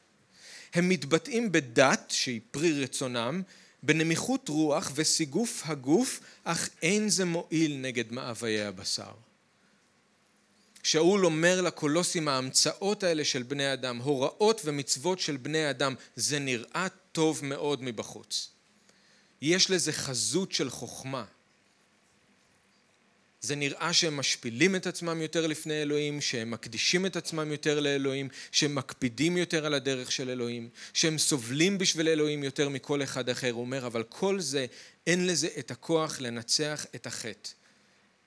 הם 0.77 0.89
מתבטאים 0.89 1.53
בדת 1.53 2.05
שהיא 2.09 2.41
פרי 2.51 2.83
רצונם, 2.83 3.43
בנמיכות 3.83 4.49
רוח 4.49 4.93
וסיגוף 4.95 5.63
הגוף, 5.65 6.21
אך 6.45 6.69
אין 6.83 7.09
זה 7.09 7.25
מועיל 7.25 7.77
נגד 7.77 8.13
מאוויי 8.13 8.65
הבשר. 8.65 9.11
שאול 10.83 11.27
אומר 11.27 11.61
לקולוסים 11.61 12.29
ההמצאות 12.29 13.03
האלה 13.03 13.25
של 13.25 13.43
בני 13.43 13.73
אדם, 13.73 13.99
הוראות 13.99 14.61
ומצוות 14.65 15.19
של 15.19 15.37
בני 15.37 15.71
אדם, 15.71 15.95
זה 16.17 16.39
נראה 16.39 16.87
טוב 17.13 17.41
מאוד 17.43 17.83
מבחוץ. 17.83 18.49
יש 19.43 19.71
לזה 19.71 19.93
חזות 19.93 20.53
של 20.53 20.71
חוכמה. 20.71 21.25
זה 23.41 23.57
נראה 23.57 23.93
שהם 23.93 24.17
משפילים 24.17 24.77
את 24.77 24.87
עצמם 24.87 25.23
יותר 25.23 25.47
לפני 25.47 25.83
אלוהים, 25.83 26.21
שהם 26.21 26.51
מקדישים 26.51 27.07
את 27.07 27.17
עצמם 27.17 27.53
יותר 27.53 27.81
לאלוהים, 27.81 28.29
שהם 28.53 28.75
מקפידים 28.75 29.37
יותר 29.37 29.67
על 29.67 29.75
הדרך 29.75 30.13
של 30.13 30.31
אלוהים, 30.31 30.69
שהם 30.93 31.19
סובלים 31.19 31.79
בשביל 31.79 32.09
אלוהים 32.09 32.45
יותר 32.45 32.69
מכל 32.69 33.03
אחד 33.03 33.29
אחר. 33.29 33.51
הוא 33.51 33.61
אומר, 33.61 33.87
אבל 33.87 34.03
כל 34.03 34.41
זה, 34.41 34.67
אין 35.07 35.27
לזה 35.27 35.49
את 35.59 35.71
הכוח 35.71 36.21
לנצח 36.21 36.87
את 36.95 37.07
החטא. 37.07 37.51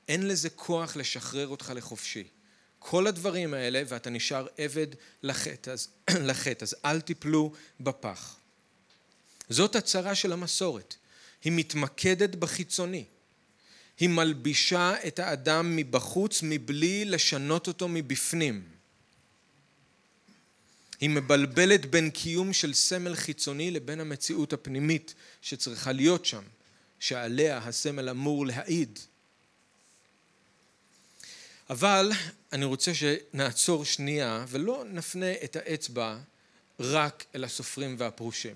אין 0.08 0.28
לזה 0.28 0.50
כוח 0.50 0.95
לשחרר 0.95 1.48
אותך 1.48 1.72
לחופשי. 1.76 2.24
כל 2.80 3.08
הדברים 3.08 3.54
האלה 3.54 3.82
ואתה 3.88 4.10
נשאר 4.10 4.48
עבד 4.58 4.88
לחטא, 5.24 5.69
אז, 5.69 5.88
לחטא, 6.30 6.63
אז 6.63 6.76
אל 6.86 7.02
תיפלו 7.02 7.54
בפח. 7.80 8.36
זאת 9.50 9.76
הצרה 9.76 10.15
של 10.15 10.32
המסורת, 10.32 10.95
היא 11.43 11.54
מתמקדת 11.56 12.36
בחיצוני. 12.36 13.06
היא 14.00 14.10
מלבישה 14.10 14.94
את 15.08 15.20
האדם 15.20 15.76
מבחוץ 15.76 16.40
מבלי 16.44 17.06
לשנות 17.06 17.68
אותו 17.68 17.88
מבפנים. 17.88 18.64
היא 21.00 21.10
מבלבלת 21.10 21.86
בין 21.86 22.10
קיום 22.10 22.54
של 22.54 22.74
סמל 22.74 23.16
חיצוני 23.16 23.72
לבין 23.72 24.00
המציאות 24.00 24.54
הפנימית 24.54 25.14
שצריכה 25.42 25.92
להיות 25.92 26.26
שם, 26.26 26.44
שעליה 27.00 27.58
הסמל 27.58 28.10
אמור 28.10 28.46
להעיד. 28.46 29.00
אבל 31.70 32.12
אני 32.54 32.66
רוצה 32.66 32.92
שנעצור 32.94 33.86
שנייה 33.86 34.46
ולא 34.48 34.84
נפנה 34.88 35.32
את 35.44 35.56
האצבע 35.56 36.18
רק 36.80 37.26
אל 37.36 37.44
הסופרים 37.44 37.96
והפרושים. 38.00 38.56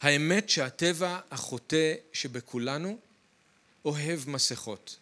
האמת 0.00 0.50
שהטבע 0.50 1.20
החוטא 1.30 1.94
שבכולנו 2.12 2.98
אוהב 3.86 4.20
מסכות. 4.30 4.96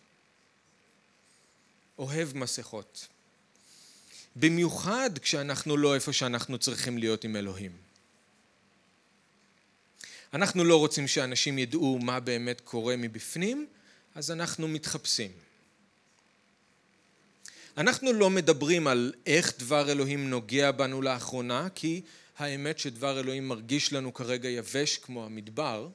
אוהב 1.98 2.36
מסכות. 2.36 3.06
במיוחד 4.36 5.10
כשאנחנו 5.18 5.76
לא 5.76 5.94
איפה 5.94 6.12
שאנחנו 6.12 6.58
צריכים 6.58 6.98
להיות 6.98 7.24
עם 7.24 7.36
אלוהים. 7.36 7.72
אנחנו 10.34 10.64
לא 10.64 10.76
רוצים 10.76 11.08
שאנשים 11.08 11.58
ידעו 11.58 11.98
מה 11.98 12.20
באמת 12.20 12.60
קורה 12.60 12.96
מבפנים, 12.96 13.66
אז 14.14 14.30
אנחנו 14.30 14.68
מתחפשים. 14.68 15.30
אנחנו 17.76 18.12
לא 18.12 18.30
מדברים 18.30 18.86
על 18.86 19.12
איך 19.26 19.58
דבר 19.58 19.92
אלוהים 19.92 20.30
נוגע 20.30 20.70
בנו 20.70 21.02
לאחרונה, 21.02 21.68
כי 21.74 22.02
האמת 22.38 22.78
שדבר 22.78 23.20
אלוהים 23.20 23.48
מרגיש 23.48 23.92
לנו 23.92 24.14
כרגע 24.14 24.48
יבש 24.48 24.98
כמו 24.98 25.24
המדבר, 25.24 25.88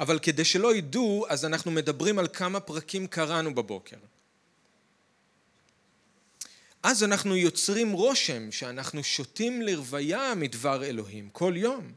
אבל 0.00 0.18
כדי 0.18 0.44
שלא 0.44 0.74
ידעו, 0.74 1.26
אז 1.28 1.44
אנחנו 1.44 1.70
מדברים 1.70 2.18
על 2.18 2.28
כמה 2.28 2.60
פרקים 2.60 3.06
קראנו 3.06 3.54
בבוקר. 3.54 3.96
אז 6.82 7.04
אנחנו 7.04 7.36
יוצרים 7.36 7.92
רושם 7.92 8.52
שאנחנו 8.52 9.04
שותים 9.04 9.62
לרוויה 9.62 10.34
מדבר 10.36 10.84
אלוהים 10.84 11.28
כל 11.32 11.54
יום. 11.56 11.92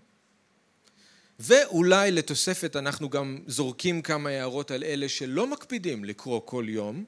ואולי 1.39 2.11
לתוספת 2.11 2.75
אנחנו 2.75 3.09
גם 3.09 3.43
זורקים 3.47 4.01
כמה 4.01 4.29
הערות 4.29 4.71
על 4.71 4.83
אלה 4.83 5.09
שלא 5.09 5.47
מקפידים 5.47 6.05
לקרוא 6.05 6.41
כל 6.45 6.65
יום, 6.67 7.05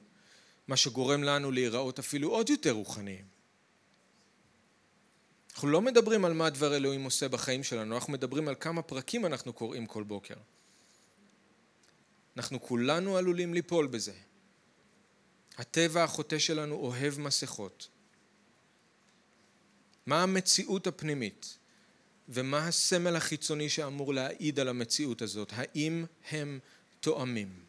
מה 0.68 0.76
שגורם 0.76 1.22
לנו 1.22 1.50
להיראות 1.50 1.98
אפילו 1.98 2.30
עוד 2.30 2.50
יותר 2.50 2.70
רוחניים. 2.70 3.24
אנחנו 5.54 5.68
לא 5.68 5.80
מדברים 5.80 6.24
על 6.24 6.32
מה 6.32 6.50
דבר 6.50 6.76
אלוהים 6.76 7.04
עושה 7.04 7.28
בחיים 7.28 7.62
שלנו, 7.62 7.94
אנחנו 7.94 8.12
מדברים 8.12 8.48
על 8.48 8.54
כמה 8.60 8.82
פרקים 8.82 9.26
אנחנו 9.26 9.52
קוראים 9.52 9.86
כל 9.86 10.02
בוקר. 10.02 10.34
אנחנו 12.36 12.62
כולנו 12.62 13.16
עלולים 13.16 13.54
ליפול 13.54 13.86
בזה. 13.86 14.12
הטבע 15.58 16.04
החוטא 16.04 16.38
שלנו 16.38 16.74
אוהב 16.74 17.20
מסכות. 17.20 17.88
מה 20.06 20.22
המציאות 20.22 20.86
הפנימית 20.86 21.58
ומה 22.28 22.68
הסמל 22.68 23.16
החיצוני 23.16 23.68
שאמור 23.68 24.14
להעיד 24.14 24.60
על 24.60 24.68
המציאות 24.68 25.22
הזאת? 25.22 25.52
האם 25.52 26.04
הם 26.30 26.58
תואמים? 27.00 27.60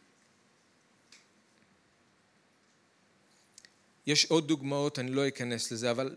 יש 4.08 4.26
עוד 4.26 4.48
דוגמאות, 4.48 5.00
אני 5.00 5.12
לא 5.12 5.28
אכנס 5.28 5.72
לזה, 5.72 5.92
אבל 5.92 6.16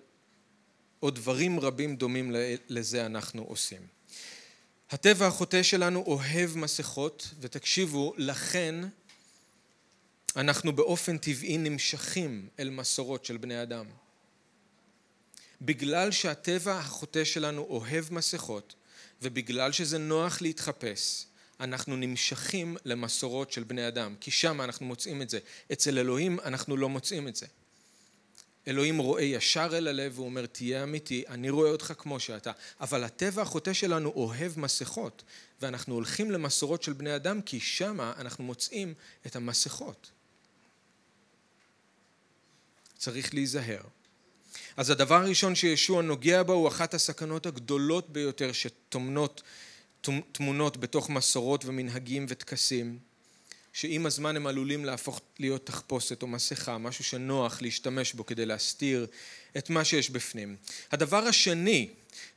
עוד 1.00 1.14
דברים 1.14 1.60
רבים 1.60 1.96
דומים 1.96 2.32
לזה 2.68 3.06
אנחנו 3.06 3.42
עושים. 3.42 3.86
הטבע 4.94 5.26
החוטא 5.26 5.62
שלנו 5.62 6.04
אוהב 6.06 6.56
מסכות, 6.56 7.30
ותקשיבו, 7.40 8.14
לכן 8.16 8.74
אנחנו 10.36 10.76
באופן 10.76 11.18
טבעי 11.18 11.58
נמשכים 11.58 12.48
אל 12.58 12.70
מסורות 12.70 13.24
של 13.24 13.36
בני 13.36 13.62
אדם. 13.62 13.86
בגלל 15.62 16.10
שהטבע 16.10 16.78
החוטא 16.78 17.24
שלנו 17.24 17.62
אוהב 17.62 18.04
מסכות, 18.10 18.74
ובגלל 19.22 19.72
שזה 19.72 19.98
נוח 19.98 20.42
להתחפש, 20.42 21.26
אנחנו 21.60 21.96
נמשכים 21.96 22.76
למסורות 22.84 23.52
של 23.52 23.64
בני 23.64 23.88
אדם, 23.88 24.14
כי 24.20 24.30
שם 24.30 24.60
אנחנו 24.60 24.86
מוצאים 24.86 25.22
את 25.22 25.30
זה. 25.30 25.38
אצל 25.72 25.98
אלוהים 25.98 26.40
אנחנו 26.40 26.76
לא 26.76 26.88
מוצאים 26.88 27.28
את 27.28 27.36
זה. 27.36 27.46
אלוהים 28.68 28.98
רואה 28.98 29.22
ישר 29.22 29.68
אל 29.72 29.88
הלב 29.88 30.12
והוא 30.14 30.26
אומר 30.26 30.46
תהיה 30.46 30.82
אמיתי, 30.82 31.24
אני 31.28 31.50
רואה 31.50 31.70
אותך 31.70 31.92
כמו 31.98 32.20
שאתה, 32.20 32.52
אבל 32.80 33.04
הטבע 33.04 33.42
החוטא 33.42 33.72
שלנו 33.72 34.12
אוהב 34.16 34.60
מסכות 34.60 35.22
ואנחנו 35.60 35.94
הולכים 35.94 36.30
למסורות 36.30 36.82
של 36.82 36.92
בני 36.92 37.16
אדם 37.16 37.42
כי 37.42 37.60
שמה 37.60 38.12
אנחנו 38.16 38.44
מוצאים 38.44 38.94
את 39.26 39.36
המסכות. 39.36 40.10
צריך 42.98 43.34
להיזהר. 43.34 43.80
אז 44.76 44.90
הדבר 44.90 45.14
הראשון 45.14 45.54
שישוע 45.54 46.02
נוגע 46.02 46.42
בו 46.42 46.52
הוא 46.52 46.68
אחת 46.68 46.94
הסכנות 46.94 47.46
הגדולות 47.46 48.10
ביותר 48.10 48.52
שטומנות 48.52 49.42
תמונות 50.32 50.76
בתוך 50.76 51.10
מסורות 51.10 51.64
ומנהגים 51.64 52.26
וטקסים. 52.28 52.98
שעם 53.74 54.06
הזמן 54.06 54.36
הם 54.36 54.46
עלולים 54.46 54.84
להפוך 54.84 55.20
להיות 55.38 55.66
תחפושת 55.66 56.22
או 56.22 56.26
מסכה, 56.26 56.78
משהו 56.78 57.04
שנוח 57.04 57.62
להשתמש 57.62 58.12
בו 58.12 58.26
כדי 58.26 58.46
להסתיר 58.46 59.06
את 59.58 59.70
מה 59.70 59.84
שיש 59.84 60.10
בפנים. 60.10 60.56
הדבר 60.92 61.26
השני 61.26 61.88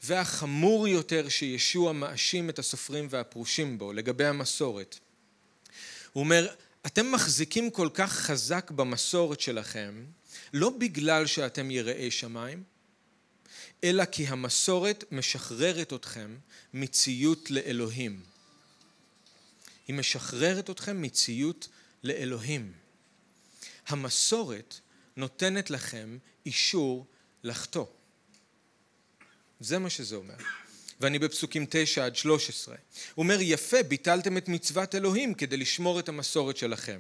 והחמור 0.04 0.88
יותר 0.88 1.30
שישוע 1.30 1.94
מאשים 1.94 2.50
את 2.50 2.60
הסופרים 2.60 3.08
והפרושים 3.10 3.78
בו 3.78 3.94
לגבי 3.94 4.26
המסורת, 4.26 5.00
הוא 6.14 6.24
אומר, 6.24 6.48
אתם 6.86 7.12
מחזיקים 7.12 7.70
כל 7.70 7.90
כך 7.94 8.14
חזק 8.14 8.72
במסורת 8.72 9.42
שלכם, 9.42 10.06
לא 10.54 10.70
בגלל 10.70 11.26
שאתם 11.26 11.72
יראי 11.72 12.12
שמיים, 12.12 12.64
אלא 13.84 14.06
כי 14.06 14.28
המסורת 14.28 15.04
משחררת 15.12 15.94
אתכם 15.94 16.36
מציות 16.74 17.52
לאלוהים. 17.52 18.37
היא 19.88 19.96
משחררת 19.96 20.70
אתכם 20.70 21.02
מציות 21.02 21.68
לאלוהים. 22.04 22.74
המסורת 23.88 24.80
נותנת 25.16 25.70
לכם 25.70 26.18
אישור 26.46 27.06
לחטוא. 27.44 27.86
זה 29.60 29.80
מה 29.80 29.90
שזה 29.90 30.16
אומר. 30.16 30.36
ואני 31.00 31.20
בפסוקים 31.20 31.66
9 31.70 32.06
עד 32.06 32.16
13. 32.16 32.76
הוא 33.16 33.24
אומר, 33.24 33.38
יפה, 33.42 33.84
ביטלתם 33.84 34.38
את 34.38 34.48
מצוות 34.48 34.96
אלוהים 34.96 35.34
כדי 35.34 35.58
לשמור 35.58 36.00
את 36.00 36.10
המסורת 36.10 36.58
שלכם. 36.58 37.00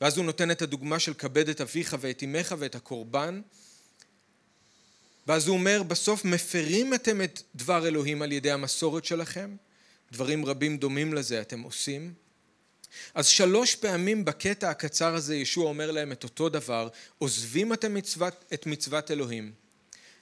ואז 0.00 0.16
הוא 0.16 0.24
נותן 0.24 0.50
את 0.50 0.62
הדוגמה 0.62 0.98
של 0.98 1.14
כבד 1.14 1.48
את 1.48 1.60
אביך 1.60 1.96
ואת 2.00 2.22
אמך 2.22 2.54
ואת 2.58 2.74
הקורבן. 2.74 3.40
ואז 5.26 5.48
הוא 5.48 5.56
אומר, 5.56 5.82
בסוף 5.82 6.24
מפרים 6.24 6.94
אתם 6.94 7.22
את 7.22 7.42
דבר 7.54 7.88
אלוהים 7.88 8.22
על 8.22 8.32
ידי 8.32 8.50
המסורת 8.50 9.04
שלכם, 9.04 9.56
דברים 10.12 10.46
רבים 10.46 10.78
דומים 10.78 11.14
לזה 11.14 11.40
אתם 11.40 11.60
עושים. 11.60 12.14
אז 13.14 13.26
שלוש 13.26 13.74
פעמים 13.74 14.24
בקטע 14.24 14.70
הקצר 14.70 15.14
הזה 15.14 15.36
ישוע 15.36 15.68
אומר 15.68 15.90
להם 15.90 16.12
את 16.12 16.24
אותו 16.24 16.48
דבר, 16.48 16.88
עוזבים 17.18 17.72
אתם 17.72 17.94
מצוות, 17.94 18.44
את 18.54 18.66
מצוות 18.66 19.10
אלוהים, 19.10 19.52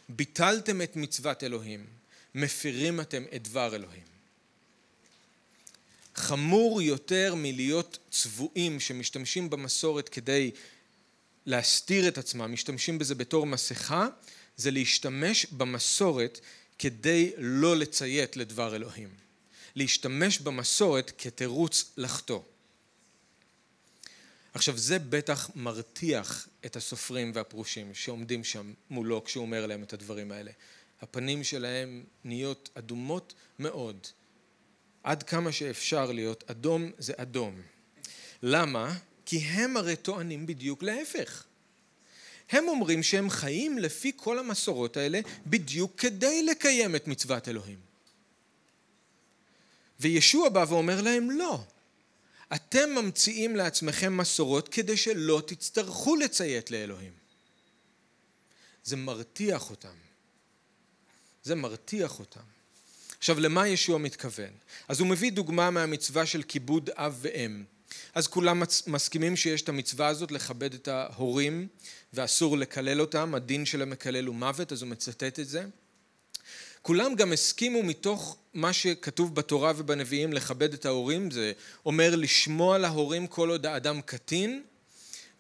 ביטלתם 0.08 0.82
את 0.82 0.96
מצוות 0.96 1.44
אלוהים, 1.44 1.86
מפירים 2.34 3.00
אתם 3.00 3.24
את 3.34 3.42
דבר 3.42 3.74
אלוהים. 3.74 4.16
חמור 6.14 6.82
יותר 6.82 7.34
מלהיות 7.34 7.98
צבועים 8.10 8.80
שמשתמשים 8.80 9.50
במסורת 9.50 10.08
כדי 10.08 10.50
להסתיר 11.46 12.08
את 12.08 12.18
עצמם, 12.18 12.52
משתמשים 12.52 12.98
בזה 12.98 13.14
בתור 13.14 13.46
מסכה, 13.46 14.06
זה 14.56 14.70
להשתמש 14.70 15.46
במסורת 15.46 16.40
כדי 16.78 17.32
לא 17.38 17.76
לציית 17.76 18.36
לדבר 18.36 18.76
אלוהים. 18.76 19.25
להשתמש 19.76 20.38
במסורת 20.38 21.12
כתירוץ 21.18 21.92
לחטוא. 21.96 22.40
עכשיו 24.54 24.78
זה 24.78 24.98
בטח 24.98 25.50
מרתיח 25.54 26.48
את 26.66 26.76
הסופרים 26.76 27.32
והפרושים 27.34 27.94
שעומדים 27.94 28.44
שם 28.44 28.72
מולו 28.90 29.24
כשהוא 29.24 29.42
אומר 29.42 29.66
להם 29.66 29.82
את 29.82 29.92
הדברים 29.92 30.32
האלה. 30.32 30.50
הפנים 31.02 31.44
שלהם 31.44 32.04
נהיות 32.24 32.68
אדומות 32.74 33.34
מאוד. 33.58 34.06
עד 35.02 35.22
כמה 35.22 35.52
שאפשר 35.52 36.12
להיות 36.12 36.50
אדום 36.50 36.90
זה 36.98 37.12
אדום. 37.16 37.60
למה? 38.42 38.98
כי 39.26 39.38
הם 39.38 39.76
הרי 39.76 39.96
טוענים 39.96 40.46
בדיוק 40.46 40.82
להפך. 40.82 41.44
הם 42.50 42.68
אומרים 42.68 43.02
שהם 43.02 43.30
חיים 43.30 43.78
לפי 43.78 44.12
כל 44.16 44.38
המסורות 44.38 44.96
האלה 44.96 45.20
בדיוק 45.46 46.00
כדי 46.00 46.42
לקיים 46.42 46.96
את 46.96 47.08
מצוות 47.08 47.48
אלוהים. 47.48 47.85
וישוע 50.00 50.48
בא 50.48 50.64
ואומר 50.68 51.02
להם 51.02 51.30
לא. 51.30 51.60
אתם 52.54 52.90
ממציאים 52.90 53.56
לעצמכם 53.56 54.16
מסורות 54.16 54.68
כדי 54.68 54.96
שלא 54.96 55.42
תצטרכו 55.46 56.16
לציית 56.16 56.70
לאלוהים. 56.70 57.12
זה 58.84 58.96
מרתיח 58.96 59.70
אותם. 59.70 59.94
זה 61.42 61.54
מרתיח 61.54 62.18
אותם. 62.18 62.40
עכשיו, 63.18 63.40
למה 63.40 63.68
ישוע 63.68 63.98
מתכוון? 63.98 64.50
אז 64.88 65.00
הוא 65.00 65.08
מביא 65.08 65.32
דוגמה 65.32 65.70
מהמצווה 65.70 66.26
של 66.26 66.42
כיבוד 66.42 66.90
אב 66.90 67.18
ואם. 67.20 67.64
אז 68.14 68.26
כולם 68.26 68.62
מסכימים 68.86 69.36
שיש 69.36 69.62
את 69.62 69.68
המצווה 69.68 70.06
הזאת 70.06 70.32
לכבד 70.32 70.74
את 70.74 70.88
ההורים 70.88 71.68
ואסור 72.12 72.58
לקלל 72.58 73.00
אותם, 73.00 73.34
הדין 73.34 73.66
של 73.66 73.82
המקלל 73.82 74.26
הוא 74.26 74.34
מוות, 74.34 74.72
אז 74.72 74.82
הוא 74.82 74.90
מצטט 74.90 75.40
את 75.40 75.48
זה. 75.48 75.66
כולם 76.86 77.14
גם 77.14 77.32
הסכימו 77.32 77.82
מתוך 77.82 78.36
מה 78.54 78.72
שכתוב 78.72 79.34
בתורה 79.34 79.72
ובנביאים 79.76 80.32
לכבד 80.32 80.72
את 80.72 80.86
ההורים, 80.86 81.30
זה 81.30 81.52
אומר 81.86 82.16
לשמוע 82.16 82.78
להורים 82.78 83.26
כל 83.26 83.50
עוד 83.50 83.66
האדם 83.66 84.00
קטין 84.00 84.62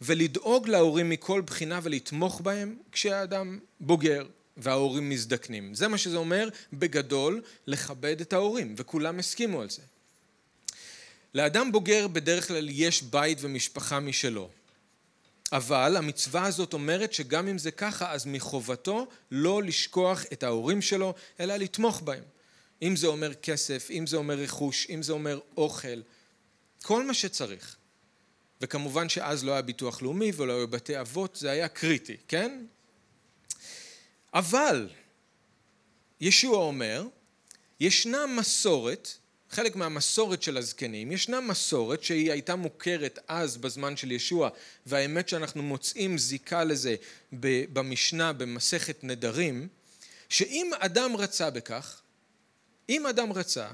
ולדאוג 0.00 0.68
להורים 0.68 1.10
מכל 1.10 1.40
בחינה 1.40 1.80
ולתמוך 1.82 2.40
בהם 2.40 2.76
כשהאדם 2.92 3.58
בוגר 3.80 4.26
וההורים 4.56 5.10
מזדקנים. 5.10 5.74
זה 5.74 5.88
מה 5.88 5.98
שזה 5.98 6.16
אומר 6.16 6.48
בגדול 6.72 7.42
לכבד 7.66 8.20
את 8.20 8.32
ההורים 8.32 8.74
וכולם 8.78 9.18
הסכימו 9.18 9.60
על 9.60 9.70
זה. 9.70 9.82
לאדם 11.34 11.72
בוגר 11.72 12.08
בדרך 12.08 12.48
כלל 12.48 12.68
יש 12.70 13.02
בית 13.02 13.38
ומשפחה 13.40 14.00
משלו. 14.00 14.48
אבל 15.52 15.96
המצווה 15.96 16.46
הזאת 16.46 16.72
אומרת 16.72 17.12
שגם 17.12 17.48
אם 17.48 17.58
זה 17.58 17.70
ככה, 17.70 18.12
אז 18.12 18.26
מחובתו 18.26 19.06
לא 19.30 19.62
לשכוח 19.62 20.24
את 20.32 20.42
ההורים 20.42 20.82
שלו, 20.82 21.14
אלא 21.40 21.56
לתמוך 21.56 22.00
בהם. 22.02 22.24
אם 22.82 22.96
זה 22.96 23.06
אומר 23.06 23.34
כסף, 23.34 23.90
אם 23.90 24.06
זה 24.06 24.16
אומר 24.16 24.34
רכוש, 24.34 24.86
אם 24.90 25.02
זה 25.02 25.12
אומר 25.12 25.40
אוכל, 25.56 26.02
כל 26.82 27.06
מה 27.06 27.14
שצריך. 27.14 27.76
וכמובן 28.60 29.08
שאז 29.08 29.44
לא 29.44 29.52
היה 29.52 29.62
ביטוח 29.62 30.02
לאומי 30.02 30.32
ולא 30.36 30.52
היו 30.52 30.68
בתי 30.68 31.00
אבות, 31.00 31.36
זה 31.36 31.50
היה 31.50 31.68
קריטי, 31.68 32.16
כן? 32.28 32.66
אבל 34.34 34.88
ישוע 36.20 36.58
אומר, 36.58 37.06
ישנה 37.80 38.26
מסורת 38.26 39.08
חלק 39.56 39.76
מהמסורת 39.76 40.42
של 40.42 40.56
הזקנים. 40.56 41.12
ישנה 41.12 41.40
מסורת 41.40 42.02
שהיא 42.02 42.32
הייתה 42.32 42.56
מוכרת 42.56 43.18
אז 43.28 43.56
בזמן 43.56 43.96
של 43.96 44.12
ישוע, 44.12 44.48
והאמת 44.86 45.28
שאנחנו 45.28 45.62
מוצאים 45.62 46.18
זיקה 46.18 46.64
לזה 46.64 46.96
במשנה 47.72 48.32
במסכת 48.32 49.04
נדרים, 49.04 49.68
שאם 50.28 50.70
אדם 50.78 51.16
רצה 51.16 51.50
בכך, 51.50 52.00
אם 52.88 53.06
אדם 53.06 53.32
רצה, 53.32 53.68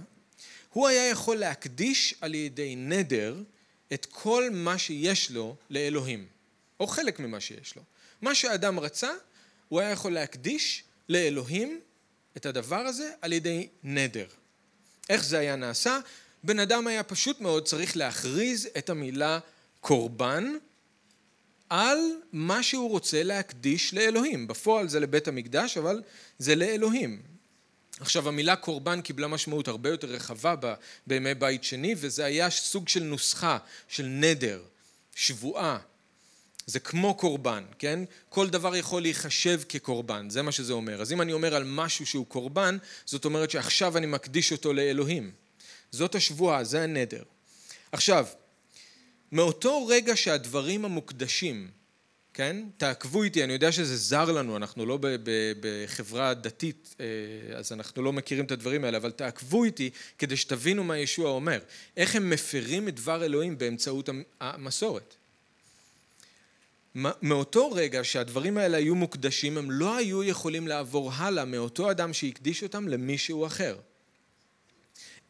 הוא 0.72 0.88
היה 0.88 1.08
יכול 1.08 1.36
להקדיש 1.36 2.14
על 2.20 2.34
ידי 2.34 2.76
נדר 2.76 3.36
את 3.92 4.06
כל 4.06 4.50
מה 4.52 4.78
שיש 4.78 5.30
לו 5.30 5.56
לאלוהים, 5.70 6.26
או 6.80 6.86
חלק 6.86 7.20
ממה 7.20 7.40
שיש 7.40 7.76
לו. 7.76 7.82
מה 8.20 8.34
שאדם 8.34 8.80
רצה, 8.80 9.10
הוא 9.68 9.80
היה 9.80 9.90
יכול 9.90 10.12
להקדיש 10.12 10.84
לאלוהים 11.08 11.80
את 12.36 12.46
הדבר 12.46 12.80
הזה 12.80 13.10
על 13.20 13.32
ידי 13.32 13.68
נדר. 13.82 14.26
איך 15.08 15.24
זה 15.24 15.38
היה 15.38 15.56
נעשה? 15.56 15.98
בן 16.44 16.58
אדם 16.58 16.86
היה 16.86 17.02
פשוט 17.02 17.40
מאוד 17.40 17.64
צריך 17.64 17.96
להכריז 17.96 18.68
את 18.78 18.90
המילה 18.90 19.38
קורבן 19.80 20.44
על 21.68 21.98
מה 22.32 22.62
שהוא 22.62 22.90
רוצה 22.90 23.22
להקדיש 23.22 23.94
לאלוהים. 23.94 24.46
בפועל 24.46 24.88
זה 24.88 25.00
לבית 25.00 25.28
המקדש, 25.28 25.78
אבל 25.78 26.02
זה 26.38 26.54
לאלוהים. 26.54 27.22
עכשיו 28.00 28.28
המילה 28.28 28.56
קורבן 28.56 29.00
קיבלה 29.00 29.28
משמעות 29.28 29.68
הרבה 29.68 29.90
יותר 29.90 30.06
רחבה 30.06 30.54
בימי 31.06 31.34
בית 31.34 31.64
שני 31.64 31.94
וזה 31.98 32.24
היה 32.24 32.50
סוג 32.50 32.88
של 32.88 33.02
נוסחה, 33.02 33.58
של 33.88 34.06
נדר, 34.06 34.62
שבועה. 35.14 35.78
זה 36.66 36.80
כמו 36.80 37.14
קורבן, 37.14 37.64
כן? 37.78 38.00
כל 38.28 38.50
דבר 38.50 38.76
יכול 38.76 39.02
להיחשב 39.02 39.60
כקורבן, 39.68 40.30
זה 40.30 40.42
מה 40.42 40.52
שזה 40.52 40.72
אומר. 40.72 41.02
אז 41.02 41.12
אם 41.12 41.22
אני 41.22 41.32
אומר 41.32 41.54
על 41.54 41.64
משהו 41.66 42.06
שהוא 42.06 42.26
קורבן, 42.26 42.78
זאת 43.04 43.24
אומרת 43.24 43.50
שעכשיו 43.50 43.96
אני 43.96 44.06
מקדיש 44.06 44.52
אותו 44.52 44.72
לאלוהים. 44.72 45.30
זאת 45.92 46.14
השבועה, 46.14 46.64
זה 46.64 46.82
הנדר. 46.82 47.22
עכשיו, 47.92 48.26
מאותו 49.32 49.86
רגע 49.86 50.16
שהדברים 50.16 50.84
המוקדשים 50.84 51.68
כן? 52.34 52.56
תעקבו 52.76 53.22
איתי, 53.22 53.44
אני 53.44 53.52
יודע 53.52 53.72
שזה 53.72 53.96
זר 53.96 54.32
לנו, 54.32 54.56
אנחנו 54.56 54.86
לא 54.86 54.98
בחברה 55.60 56.34
דתית, 56.34 56.94
אה, 57.00 57.06
אז 57.56 57.72
אנחנו 57.72 58.02
לא 58.02 58.12
מכירים 58.12 58.44
את 58.44 58.50
הדברים 58.50 58.84
האלה, 58.84 58.98
אבל 58.98 59.10
תעקבו 59.10 59.64
איתי 59.64 59.90
כדי 60.18 60.36
שתבינו 60.36 60.84
מה 60.84 60.98
ישוע 60.98 61.30
אומר. 61.30 61.58
איך 61.96 62.16
הם 62.16 62.30
מפרים 62.30 62.88
את 62.88 62.94
דבר 62.94 63.24
אלוהים 63.24 63.58
באמצעות 63.58 64.08
המסורת. 64.40 65.14
מאותו 66.94 67.70
רגע 67.72 68.04
שהדברים 68.04 68.58
האלה 68.58 68.76
היו 68.76 68.94
מוקדשים, 68.94 69.58
הם 69.58 69.70
לא 69.70 69.96
היו 69.96 70.24
יכולים 70.24 70.68
לעבור 70.68 71.12
הלאה 71.12 71.44
מאותו 71.44 71.90
אדם 71.90 72.12
שהקדיש 72.12 72.62
אותם 72.62 72.88
למישהו 72.88 73.46
אחר. 73.46 73.76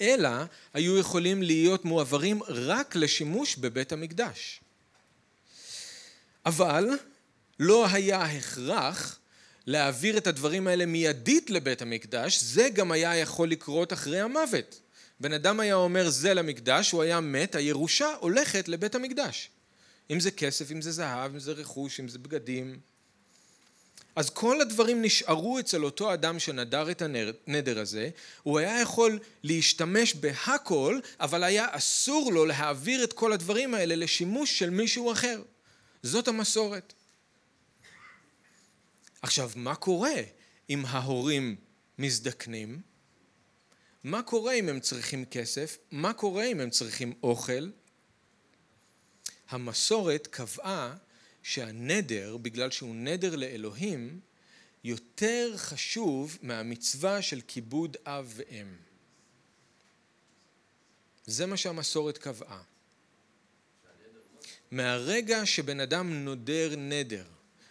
אלא 0.00 0.28
היו 0.74 0.98
יכולים 0.98 1.42
להיות 1.42 1.84
מועברים 1.84 2.42
רק 2.42 2.96
לשימוש 2.96 3.56
בבית 3.56 3.92
המקדש. 3.92 4.60
אבל 6.46 6.88
לא 7.60 7.86
היה 7.92 8.22
הכרח 8.22 9.18
להעביר 9.66 10.18
את 10.18 10.26
הדברים 10.26 10.66
האלה 10.66 10.86
מיידית 10.86 11.50
לבית 11.50 11.82
המקדש, 11.82 12.42
זה 12.42 12.68
גם 12.68 12.92
היה 12.92 13.16
יכול 13.16 13.50
לקרות 13.50 13.92
אחרי 13.92 14.20
המוות. 14.20 14.80
בן 15.20 15.32
אדם 15.32 15.60
היה 15.60 15.74
אומר 15.74 16.10
זה 16.10 16.34
למקדש, 16.34 16.90
הוא 16.90 17.02
היה 17.02 17.20
מת, 17.20 17.54
הירושה 17.54 18.14
הולכת 18.20 18.68
לבית 18.68 18.94
המקדש. 18.94 19.50
אם 20.12 20.20
זה 20.20 20.30
כסף, 20.30 20.72
אם 20.72 20.82
זה 20.82 20.92
זהב, 20.92 21.32
אם 21.32 21.38
זה 21.38 21.52
רכוש, 21.52 22.00
אם 22.00 22.08
זה 22.08 22.18
בגדים. 22.18 22.80
אז 24.16 24.30
כל 24.30 24.60
הדברים 24.60 25.02
נשארו 25.02 25.58
אצל 25.58 25.84
אותו 25.84 26.14
אדם 26.14 26.38
שנדר 26.38 26.90
את 26.90 27.02
הנדר 27.02 27.80
הזה, 27.80 28.10
הוא 28.42 28.58
היה 28.58 28.80
יכול 28.80 29.18
להשתמש 29.42 30.14
בהכל, 30.14 31.00
אבל 31.20 31.44
היה 31.44 31.66
אסור 31.70 32.32
לו 32.32 32.44
להעביר 32.44 33.04
את 33.04 33.12
כל 33.12 33.32
הדברים 33.32 33.74
האלה 33.74 33.96
לשימוש 33.96 34.58
של 34.58 34.70
מישהו 34.70 35.12
אחר. 35.12 35.42
זאת 36.02 36.28
המסורת. 36.28 36.92
עכשיו, 39.22 39.50
מה 39.56 39.74
קורה 39.74 40.14
אם 40.70 40.84
ההורים 40.86 41.56
מזדקנים? 41.98 42.80
מה 44.04 44.22
קורה 44.22 44.52
אם 44.52 44.68
הם 44.68 44.80
צריכים 44.80 45.24
כסף? 45.24 45.78
מה 45.90 46.12
קורה 46.12 46.44
אם 46.44 46.60
הם 46.60 46.70
צריכים 46.70 47.12
אוכל? 47.22 47.68
המסורת 49.52 50.26
קבעה 50.26 50.96
שהנדר, 51.42 52.36
בגלל 52.36 52.70
שהוא 52.70 52.94
נדר 52.94 53.36
לאלוהים, 53.36 54.20
יותר 54.84 55.52
חשוב 55.56 56.38
מהמצווה 56.42 57.22
של 57.22 57.40
כיבוד 57.48 57.96
אב 58.06 58.32
ואם. 58.36 58.66
זה 61.26 61.46
מה 61.46 61.56
שהמסורת 61.56 62.18
קבעה. 62.18 62.62
מהרגע 64.70 65.46
שבן 65.46 65.80
אדם 65.80 66.24
נודר 66.24 66.74
נדר 66.76 67.24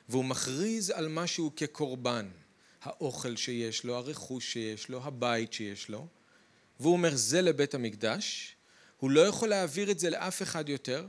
והוא 0.09 0.25
מכריז 0.25 0.89
על 0.89 1.07
משהו 1.07 1.51
כקורבן, 1.55 2.29
האוכל 2.81 3.35
שיש 3.35 3.83
לו, 3.83 3.95
הרכוש 3.95 4.53
שיש 4.53 4.89
לו, 4.89 5.03
הבית 5.03 5.53
שיש 5.53 5.89
לו, 5.89 6.07
והוא 6.79 6.93
אומר 6.93 7.15
זה 7.15 7.41
לבית 7.41 7.73
המקדש, 7.73 8.55
הוא 8.97 9.11
לא 9.11 9.21
יכול 9.21 9.49
להעביר 9.49 9.91
את 9.91 9.99
זה 9.99 10.09
לאף 10.09 10.41
אחד 10.41 10.69
יותר, 10.69 11.07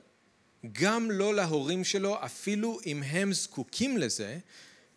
גם 0.72 1.10
לא 1.10 1.34
להורים 1.34 1.84
שלו, 1.84 2.24
אפילו 2.24 2.78
אם 2.86 3.02
הם 3.02 3.32
זקוקים 3.32 3.98
לזה, 3.98 4.38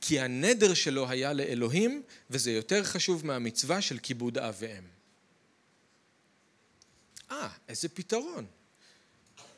כי 0.02 0.20
הנדר 0.20 0.74
שלו 0.74 1.10
היה 1.10 1.34
לאלוהים, 1.34 2.04
וזה 2.30 2.52
יותר 2.52 2.84
חשוב 2.84 3.26
מהמצווה 3.26 3.82
של 3.82 3.98
כיבוד 3.98 4.38
אב 4.38 4.56
ואם. 4.60 4.84
אה, 7.32 7.50
איזה 7.70 7.90
פתרון. 7.90 8.46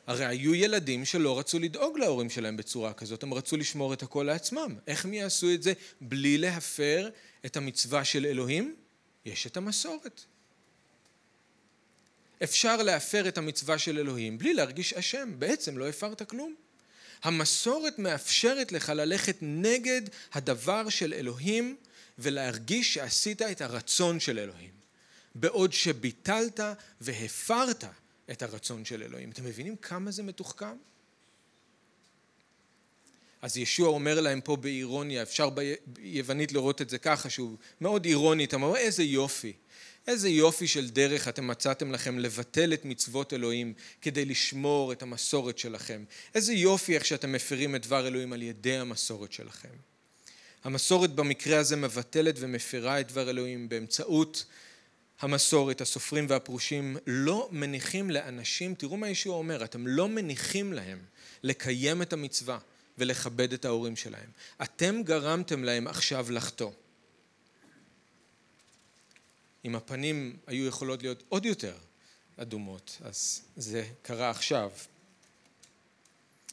הרי 0.06 0.26
היו 0.26 0.54
ילדים 0.54 1.04
שלא 1.04 1.38
רצו 1.38 1.58
לדאוג 1.58 1.98
להורים 1.98 2.30
שלהם 2.30 2.56
בצורה 2.56 2.92
כזאת, 2.92 3.22
הם 3.22 3.34
רצו 3.34 3.56
לשמור 3.56 3.92
את 3.92 4.02
הכל 4.02 4.22
לעצמם. 4.22 4.78
איך 4.86 5.04
הם 5.04 5.14
יעשו 5.14 5.54
את 5.54 5.62
זה 5.62 5.72
בלי 6.00 6.38
להפר 6.38 7.10
את 7.46 7.56
המצווה 7.56 8.04
של 8.04 8.26
אלוהים? 8.26 8.76
יש 9.24 9.46
את 9.46 9.56
המסורת. 9.56 10.24
אפשר 12.42 12.82
להפר 12.82 13.28
את 13.28 13.38
המצווה 13.38 13.78
של 13.78 13.98
אלוהים 13.98 14.38
בלי 14.38 14.54
להרגיש 14.54 14.92
אשם, 14.92 15.32
בעצם 15.38 15.78
לא 15.78 15.88
הפרת 15.88 16.22
כלום. 16.22 16.54
המסורת 17.22 17.98
מאפשרת 17.98 18.72
לך 18.72 18.88
ללכת 18.88 19.36
נגד 19.40 20.02
הדבר 20.32 20.88
של 20.88 21.14
אלוהים 21.14 21.76
ולהרגיש 22.18 22.94
שעשית 22.94 23.42
את 23.42 23.60
הרצון 23.60 24.20
של 24.20 24.38
אלוהים. 24.38 24.70
בעוד 25.34 25.72
שביטלת 25.72 26.60
והפרת 27.00 27.84
את 28.30 28.42
הרצון 28.42 28.84
של 28.84 29.02
אלוהים. 29.02 29.30
אתם 29.30 29.44
מבינים 29.44 29.76
כמה 29.76 30.10
זה 30.10 30.22
מתוחכם? 30.22 30.76
אז 33.42 33.56
ישוע 33.56 33.88
אומר 33.88 34.20
להם 34.20 34.40
פה 34.40 34.56
באירוניה, 34.56 35.22
אפשר 35.22 35.50
ביוונית 35.86 36.52
לראות 36.52 36.82
את 36.82 36.90
זה 36.90 36.98
ככה, 36.98 37.30
שהוא 37.30 37.56
מאוד 37.80 38.04
אירוני, 38.04 38.44
אתה 38.44 38.56
אומר 38.56 38.76
איזה 38.76 39.02
יופי, 39.02 39.52
איזה 40.08 40.28
יופי 40.28 40.66
של 40.66 40.90
דרך 40.90 41.28
אתם 41.28 41.46
מצאתם 41.46 41.92
לכם 41.92 42.18
לבטל 42.18 42.72
את 42.72 42.84
מצוות 42.84 43.32
אלוהים 43.32 43.72
כדי 44.00 44.24
לשמור 44.24 44.92
את 44.92 45.02
המסורת 45.02 45.58
שלכם. 45.58 46.04
איזה 46.34 46.52
יופי 46.52 46.94
איך 46.94 47.04
שאתם 47.04 47.32
מפרים 47.32 47.74
את 47.74 47.86
דבר 47.86 48.06
אלוהים 48.06 48.32
על 48.32 48.42
ידי 48.42 48.76
המסורת 48.76 49.32
שלכם. 49.32 49.68
המסורת 50.64 51.14
במקרה 51.14 51.58
הזה 51.58 51.76
מבטלת 51.76 52.34
ומפרה 52.38 53.00
את 53.00 53.08
דבר 53.08 53.30
אלוהים 53.30 53.68
באמצעות 53.68 54.44
המסורת, 55.20 55.80
הסופרים 55.80 56.26
והפרושים, 56.28 56.96
לא 57.06 57.48
מניחים 57.52 58.10
לאנשים, 58.10 58.74
תראו 58.74 58.96
מה 58.96 59.08
ישוע 59.08 59.36
אומר, 59.36 59.64
אתם 59.64 59.86
לא 59.86 60.08
מניחים 60.08 60.72
להם 60.72 60.98
לקיים 61.42 62.02
את 62.02 62.12
המצווה 62.12 62.58
ולכבד 62.98 63.52
את 63.52 63.64
ההורים 63.64 63.96
שלהם. 63.96 64.30
אתם 64.62 65.02
גרמתם 65.02 65.64
להם 65.64 65.86
עכשיו 65.86 66.30
לחטוא. 66.30 66.70
אם 69.64 69.76
הפנים 69.76 70.36
היו 70.46 70.66
יכולות 70.66 71.02
להיות 71.02 71.22
עוד 71.28 71.46
יותר 71.46 71.76
אדומות, 72.36 72.98
אז 73.00 73.42
זה 73.56 73.88
קרה 74.02 74.30
עכשיו. 74.30 74.70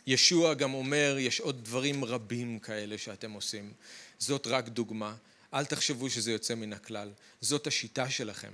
ישוע 0.07 0.53
גם 0.53 0.73
אומר, 0.73 1.15
יש 1.19 1.39
עוד 1.39 1.63
דברים 1.63 2.05
רבים 2.05 2.59
כאלה 2.59 2.97
שאתם 2.97 3.31
עושים. 3.31 3.73
זאת 4.19 4.47
רק 4.47 4.67
דוגמה. 4.67 5.15
אל 5.53 5.65
תחשבו 5.65 6.09
שזה 6.09 6.31
יוצא 6.31 6.55
מן 6.55 6.73
הכלל. 6.73 7.11
זאת 7.41 7.67
השיטה 7.67 8.09
שלכם. 8.09 8.51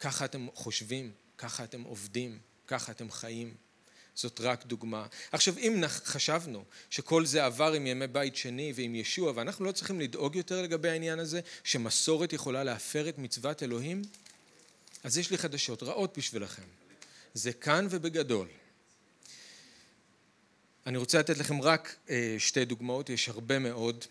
ככה 0.00 0.24
אתם 0.24 0.46
חושבים, 0.54 1.12
ככה 1.38 1.64
אתם 1.64 1.82
עובדים, 1.82 2.38
ככה 2.66 2.92
אתם 2.92 3.10
חיים. 3.10 3.54
זאת 4.16 4.40
רק 4.40 4.66
דוגמה. 4.66 5.06
עכשיו, 5.32 5.58
אם 5.58 5.84
חשבנו 5.88 6.64
שכל 6.90 7.26
זה 7.26 7.44
עבר 7.44 7.72
עם 7.72 7.86
ימי 7.86 8.06
בית 8.06 8.36
שני 8.36 8.72
ועם 8.76 8.94
ישוע, 8.94 9.32
ואנחנו 9.34 9.64
לא 9.64 9.72
צריכים 9.72 10.00
לדאוג 10.00 10.36
יותר 10.36 10.62
לגבי 10.62 10.88
העניין 10.88 11.18
הזה, 11.18 11.40
שמסורת 11.64 12.32
יכולה 12.32 12.64
להפר 12.64 13.08
את 13.08 13.18
מצוות 13.18 13.62
אלוהים, 13.62 14.02
אז 15.04 15.18
יש 15.18 15.30
לי 15.30 15.38
חדשות 15.38 15.82
רעות 15.82 16.18
בשבילכם. 16.18 16.62
זה 17.34 17.52
כאן 17.52 17.86
ובגדול. 17.90 18.48
אני 20.86 20.98
רוצה 20.98 21.18
לתת 21.18 21.38
לכם 21.38 21.62
רק 21.62 21.96
אה, 22.10 22.36
שתי 22.38 22.64
דוגמאות, 22.64 23.10
יש 23.10 23.28
הרבה 23.28 23.58
מאוד. 23.58 24.04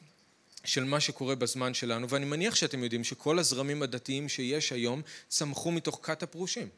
של 0.65 0.83
מה 0.83 0.99
שקורה 0.99 1.35
בזמן 1.35 1.73
שלנו, 1.73 2.09
ואני 2.09 2.25
מניח 2.25 2.55
שאתם 2.55 2.83
יודעים 2.83 3.03
שכל 3.03 3.39
הזרמים 3.39 3.83
הדתיים 3.83 4.29
שיש 4.29 4.71
היום 4.71 5.01
צמחו 5.27 5.71
מתוך 5.71 5.99
כת 6.03 6.23
הפרושים. 6.23 6.69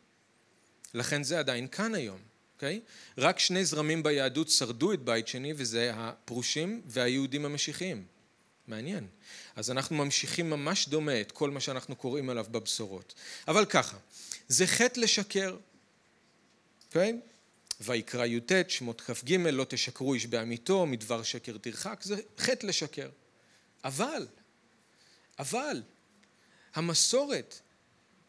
לכן 0.94 1.24
זה 1.24 1.40
עדיין 1.40 1.68
כאן 1.68 1.96
היום, 1.96 2.20
אוקיי? 2.58 2.82
Okay? 2.84 3.22
רק 3.22 3.40
שני 3.40 3.66
זרמים 3.66 4.04
ביהדות 4.04 4.50
שרדו 4.50 4.94
את 4.94 5.02
בית 5.02 5.28
שני 5.28 5.54
וזה 5.56 5.92
הפרושים 5.94 6.82
והיהודים 6.86 7.46
המשיחיים. 7.46 8.06
מעניין. 8.68 9.08
אז 9.56 9.72
אנחנו 9.72 9.96
ממשיכים 9.96 10.50
ממש 10.50 10.88
דומה 10.88 11.22
את 11.22 11.32
כל 11.32 11.50
מה 11.50 11.60
שאנחנו 11.60 11.96
קוראים 11.96 12.30
עליו 12.30 12.46
בבשורות. 12.52 13.14
אבל 13.48 13.66
ככה, 13.66 13.98
זה 14.48 14.68
חטא 14.68 15.00
לשקר, 15.00 15.58
אוקיי? 16.88 17.20
Okay? 17.24 17.38
ויקרא 17.82 18.26
י"ט, 18.26 18.52
שמות 18.68 19.02
כ"ג, 19.02 19.34
לא 19.34 19.66
תשקרו 19.70 20.14
איש 20.14 20.26
בעמיתו, 20.26 20.86
מדבר 20.86 21.24
שקר 21.24 21.58
תרחק, 21.58 22.02
זה 22.04 22.16
חטא 22.38 22.66
לשקר. 22.66 23.10
אבל, 23.84 24.28
אבל, 25.40 25.82
המסורת 26.76 27.60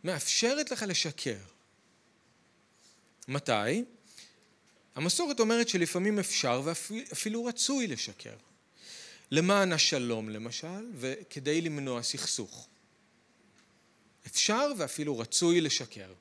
מאפשרת 0.04 0.70
לך 0.70 0.84
לשקר. 0.88 1.38
מתי? 3.28 3.84
המסורת 4.98 5.40
אומרת 5.40 5.68
שלפעמים 5.68 6.18
אפשר 6.18 6.62
ואפילו 6.64 7.44
רצוי 7.44 7.86
לשקר. 7.86 8.34
למען 9.30 9.72
השלום 9.72 10.28
למשל, 10.28 10.90
וכדי 10.94 11.60
למנוע 11.60 12.02
סכסוך. 12.02 12.68
אפשר 14.26 14.72
ואפילו 14.78 15.18
רצוי 15.18 15.60
לשקר. 15.60 16.12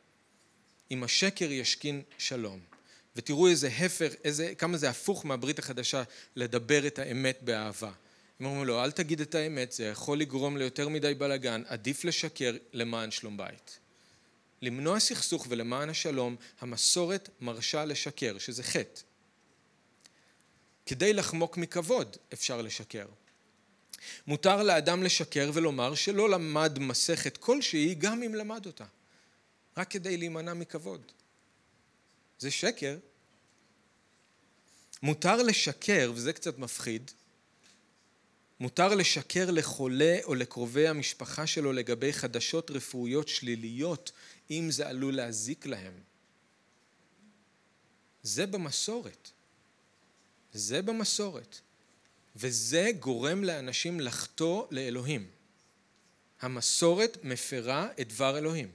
אם 0.91 1.03
השקר 1.03 1.51
ישכין 1.51 2.01
שלום. 2.17 2.59
ותראו 3.15 3.47
איזה 3.47 3.67
הפר, 3.67 4.09
איזה, 4.23 4.55
כמה 4.57 4.77
זה 4.77 4.89
הפוך 4.89 5.25
מהברית 5.25 5.59
החדשה 5.59 6.03
לדבר 6.35 6.87
את 6.87 6.99
האמת 6.99 7.39
באהבה. 7.41 7.91
הם 8.39 8.45
אומרים 8.45 8.65
לו, 8.67 8.83
אל 8.83 8.91
תגיד 8.91 9.21
את 9.21 9.35
האמת, 9.35 9.71
זה 9.71 9.85
יכול 9.85 10.19
לגרום 10.19 10.57
ליותר 10.57 10.89
מדי 10.89 11.13
בלאגן, 11.13 11.63
עדיף 11.67 12.05
לשקר 12.05 12.55
למען 12.73 13.11
שלום 13.11 13.37
בית. 13.37 13.79
למנוע 14.61 14.99
סכסוך 14.99 15.45
ולמען 15.49 15.89
השלום, 15.89 16.35
המסורת 16.59 17.29
מרשה 17.41 17.85
לשקר, 17.85 18.37
שזה 18.37 18.63
חטא. 18.63 19.01
כדי 20.85 21.13
לחמוק 21.13 21.57
מכבוד 21.57 22.17
אפשר 22.33 22.61
לשקר. 22.61 23.05
מותר 24.27 24.63
לאדם 24.63 25.03
לשקר 25.03 25.51
ולומר 25.53 25.95
שלא 25.95 26.29
למד 26.29 26.79
מסכת 26.79 27.37
כלשהי 27.37 27.95
גם 27.95 28.23
אם 28.23 28.35
למד 28.35 28.65
אותה, 28.65 28.85
רק 29.77 29.91
כדי 29.91 30.17
להימנע 30.17 30.53
מכבוד. 30.53 31.11
זה 32.39 32.51
שקר. 32.51 32.97
מותר 35.03 35.43
לשקר, 35.43 36.11
וזה 36.15 36.33
קצת 36.33 36.57
מפחיד, 36.57 37.11
מותר 38.59 38.95
לשקר 38.95 39.51
לחולה 39.51 40.17
או 40.23 40.35
לקרובי 40.35 40.87
המשפחה 40.87 41.47
שלו 41.47 41.73
לגבי 41.73 42.13
חדשות 42.13 42.71
רפואיות 42.71 43.27
שליליות 43.27 44.11
אם 44.51 44.67
זה 44.71 44.87
עלול 44.87 45.15
להזיק 45.15 45.65
להם. 45.65 45.93
זה 48.23 48.45
במסורת. 48.45 49.29
זה 50.53 50.81
במסורת. 50.81 51.59
וזה 52.35 52.89
גורם 52.99 53.43
לאנשים 53.43 53.99
לחטוא 53.99 54.65
לאלוהים. 54.71 55.27
המסורת 56.41 57.17
מפרה 57.23 57.87
את 58.01 58.07
דבר 58.07 58.37
אלוהים. 58.37 58.71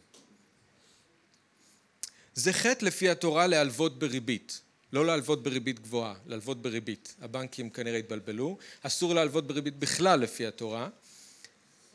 זה 2.35 2.53
חטא 2.53 2.85
לפי 2.85 3.09
התורה 3.09 3.47
להלוות 3.47 3.99
בריבית. 3.99 4.61
לא 4.93 5.07
להלוות 5.07 5.43
בריבית 5.43 5.81
גבוהה, 5.81 6.15
להלוות 6.27 6.63
בריבית. 6.63 7.15
הבנקים 7.21 7.71
כנראה 7.71 7.99
התבלבלו. 7.99 8.59
אסור 8.83 9.15
להלוות 9.15 9.47
בריבית 9.47 9.77
בכלל 9.77 10.21
לפי 10.21 10.47
התורה. 10.47 10.89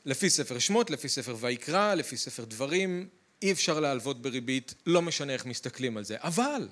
לפי 0.05 0.29
ספר 0.29 0.59
שמות, 0.59 0.89
לפי 0.89 1.09
ספר 1.09 1.35
ויקרא, 1.39 1.93
לפי 1.93 2.17
ספר 2.17 2.45
דברים, 2.45 3.09
אי 3.41 3.51
אפשר 3.51 3.79
להלוות 3.79 4.21
בריבית, 4.21 4.73
לא 4.85 5.01
משנה 5.01 5.33
איך 5.33 5.45
מסתכלים 5.45 5.97
על 5.97 6.03
זה. 6.03 6.15
אבל 6.19 6.67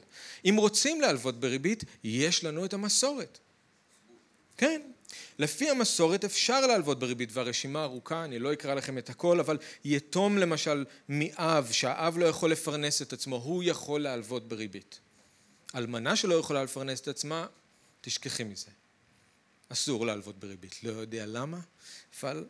אם 0.45 0.55
רוצים 0.57 1.01
להלוות 1.01 1.39
בריבית, 1.39 1.83
יש 2.03 2.43
לנו 2.43 2.65
את 2.65 2.73
המסורת. 2.73 3.39
כן, 4.57 4.81
לפי 5.39 5.69
המסורת 5.69 6.25
אפשר 6.25 6.67
להלוות 6.67 6.99
בריבית, 6.99 7.29
והרשימה 7.33 7.83
ארוכה, 7.83 8.23
אני 8.23 8.39
לא 8.39 8.53
אקרא 8.53 8.73
לכם 8.73 8.97
את 8.97 9.09
הכל, 9.09 9.39
אבל 9.39 9.57
יתום 9.85 10.37
למשל 10.37 10.85
מאב, 11.09 11.71
שהאב 11.71 12.17
לא 12.17 12.25
יכול 12.25 12.51
לפרנס 12.51 13.01
את 13.01 13.13
עצמו, 13.13 13.35
הוא 13.35 13.63
יכול 13.63 14.01
להלוות 14.01 14.47
בריבית. 14.47 14.99
אלמנה 15.75 16.15
שלא 16.15 16.35
יכולה 16.35 16.63
לפרנס 16.63 17.01
את 17.01 17.07
עצמה, 17.07 17.47
תשכחי 18.01 18.43
מזה. 18.43 18.71
אסור 19.69 20.05
להלוות 20.05 20.39
בריבית. 20.39 20.83
לא 20.83 20.91
יודע 20.91 21.25
למה, 21.25 21.59
אבל 22.21 22.45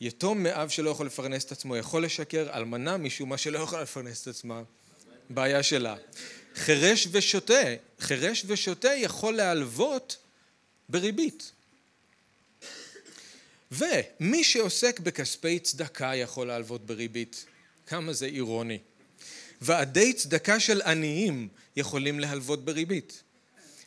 יתום 0.00 0.42
מאב 0.42 0.68
שלא 0.68 0.90
יכול 0.90 1.06
לפרנס 1.06 1.44
את 1.44 1.52
עצמו 1.52 1.76
יכול 1.76 2.04
לשקר, 2.04 2.48
אלמנה 2.54 2.96
משום 2.96 3.28
מה 3.28 3.38
שלא 3.38 3.58
יכולה 3.58 3.82
לפרנס 3.82 4.22
את 4.22 4.28
עצמה, 4.28 4.62
בעיה 5.30 5.62
שלה. 5.62 5.96
חירש 6.54 7.08
ושוטה, 7.10 7.62
חירש 8.00 8.44
ושוטה 8.46 8.94
יכול 8.94 9.36
להלוות 9.36 10.16
בריבית. 10.88 11.52
ומי 13.72 14.44
שעוסק 14.44 15.00
בכספי 15.00 15.58
צדקה 15.58 16.14
יכול 16.14 16.46
להלוות 16.46 16.86
בריבית. 16.86 17.46
כמה 17.86 18.12
זה 18.12 18.26
אירוני. 18.26 18.78
ועדי 19.60 20.12
צדקה 20.12 20.60
של 20.60 20.82
עניים 20.82 21.48
יכולים 21.76 22.20
להלוות 22.20 22.64
בריבית. 22.64 23.22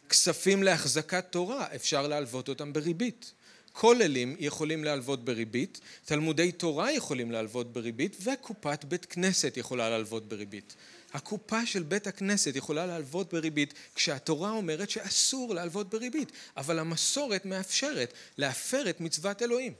כספים 0.10 0.64
להחזקת 0.64 1.26
תורה 1.30 1.68
אפשר 1.76 2.08
להלוות 2.08 2.50
אותם 2.50 2.74
בריבית. 2.74 3.34
כוללים 3.74 4.36
יכולים 4.40 4.84
להלוות 4.84 5.26
בריבית, 5.26 5.80
תלמודי 6.06 6.52
תורה 6.52 6.92
יכולים 6.92 7.32
להלוות 7.32 7.74
בריבית 7.74 8.18
וקופת 8.24 8.86
בית 8.86 9.06
כנסת 9.06 9.58
יכולה 9.58 9.90
להלוות 9.90 10.30
בריבית. 10.30 10.76
הקופה 11.14 11.66
של 11.66 11.84
בית 11.84 12.08
הכנסת 12.08 12.56
יכולה 12.56 12.86
להלוות 12.86 13.34
בריבית 13.34 13.74
כשהתורה 13.96 14.52
אומרת 14.52 14.90
שאסור 14.90 15.54
להלוות 15.54 15.90
בריבית, 15.90 16.32
אבל 16.58 16.80
המסורת 16.80 17.46
מאפשרת 17.46 18.14
להפר 18.38 18.90
את 18.90 19.02
מצוות 19.02 19.42
אלוהים. 19.42 19.74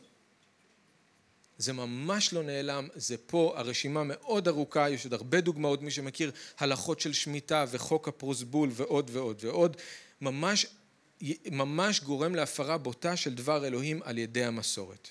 זה 1.58 1.74
ממש 1.74 2.34
לא 2.34 2.44
נעלם, 2.44 2.88
זה 2.96 3.18
פה, 3.18 3.54
הרשימה 3.58 4.04
מאוד 4.04 4.48
ארוכה, 4.48 4.90
יש 4.90 5.04
עוד 5.04 5.14
הרבה 5.14 5.42
דוגמאות, 5.42 5.82
מי 5.82 5.92
שמכיר 5.92 6.32
הלכות 6.60 7.00
של 7.00 7.14
שמיטה 7.14 7.66
וחוק 7.72 8.08
הפרוסבול 8.08 8.70
ועוד 8.74 9.10
ועוד 9.14 9.38
ועוד, 9.46 9.78
ממש, 10.24 10.66
ממש 11.52 12.02
גורם 12.02 12.36
להפרה 12.36 12.78
בוטה 12.78 13.16
של 13.18 13.34
דבר 13.34 13.68
אלוהים 13.68 14.02
על 14.04 14.18
ידי 14.18 14.44
המסורת. 14.44 15.08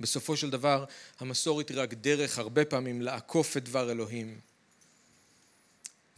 בסופו 0.00 0.36
של 0.36 0.50
דבר 0.50 0.84
המסורת 1.20 1.68
היא 1.68 1.78
רק 1.78 1.94
דרך 1.94 2.38
הרבה 2.38 2.64
פעמים 2.64 3.02
לעקוף 3.02 3.56
את 3.56 3.64
דבר 3.64 3.90
אלוהים. 3.90 4.40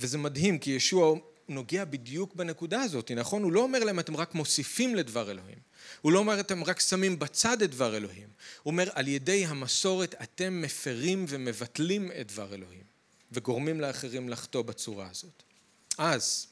וזה 0.01 0.19
מדהים 0.19 0.59
כי 0.59 0.71
ישוע 0.71 1.15
נוגע 1.49 1.85
בדיוק 1.85 2.35
בנקודה 2.35 2.83
הזאת, 2.83 3.11
נכון? 3.11 3.43
הוא 3.43 3.53
לא 3.53 3.61
אומר 3.61 3.85
להם 3.85 3.99
אתם 3.99 4.17
רק 4.17 4.35
מוסיפים 4.35 4.95
לדבר 4.95 5.31
אלוהים. 5.31 5.59
הוא 6.01 6.13
לא 6.13 6.19
אומר 6.19 6.41
אתם 6.41 6.65
רק 6.65 6.81
שמים 6.81 7.19
בצד 7.19 7.63
את 7.63 7.71
דבר 7.71 7.97
אלוהים. 7.97 8.29
הוא 8.63 8.71
אומר 8.71 8.89
על 8.93 9.09
ידי 9.09 9.47
המסורת 9.47 10.15
אתם 10.23 10.63
מפרים 10.63 11.25
ומבטלים 11.29 12.11
את 12.21 12.33
דבר 12.33 12.55
אלוהים 12.55 12.85
וגורמים 13.33 13.81
לאחרים 13.81 14.29
לחטוא 14.29 14.63
בצורה 14.63 15.09
הזאת. 15.11 15.43
אז 15.99 16.52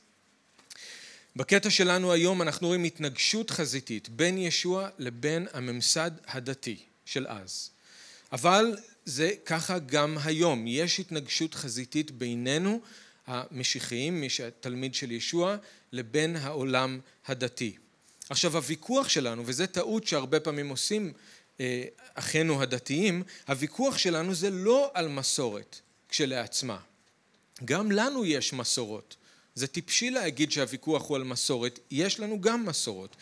בקטע 1.37 1.70
שלנו 1.70 2.12
היום 2.12 2.43
אנחנו 2.43 2.66
רואים 2.68 2.85
התנגשות 2.85 3.51
חזיתית 3.51 4.09
בין 4.09 4.39
ישוע 4.39 4.89
לבין 4.99 5.47
הממסד 5.53 6.11
הדתי 6.26 6.76
של 7.05 7.26
אז. 7.28 7.70
אבל 8.33 8.76
זה 9.05 9.31
ככה 9.45 9.78
גם 9.78 10.18
היום, 10.24 10.66
יש 10.66 11.01
התנגשות 11.01 11.55
חזיתית 11.55 12.11
בינינו 12.11 12.81
המשיחיים, 13.26 14.20
מי 14.20 14.31
שתלמיד 14.31 14.95
של 14.95 15.11
ישוע, 15.11 15.57
לבין 15.93 16.37
העולם 16.37 17.01
הדתי. 17.26 17.76
עכשיו 18.31 18.57
הוויכוח 18.57 19.09
שלנו, 19.09 19.43
וזו 19.47 19.66
טעות 19.66 20.07
שהרבה 20.07 20.41
פעמים 20.41 20.68
עושים 20.68 21.12
אה, 21.61 21.85
אחינו 22.14 22.62
הדתיים, 22.62 23.22
הוויכוח 23.49 23.99
שלנו 23.99 24.35
זה 24.35 24.51
לא 24.51 24.91
על 24.95 25.09
מסורת 25.09 25.81
כשלעצמה. 26.09 26.78
גם 27.64 27.93
לנו 27.93 28.24
יש 28.24 28.53
מסורות. 28.53 29.16
זה 29.55 29.66
טיפשי 29.66 30.11
להגיד 30.11 30.53
שהוויכוח 30.53 31.09
הוא 31.09 31.16
על 31.16 31.24
מסורת, 31.24 31.78
יש 31.90 32.20
לנו 32.20 32.40
גם 32.40 32.66
מסורות. 32.66 33.16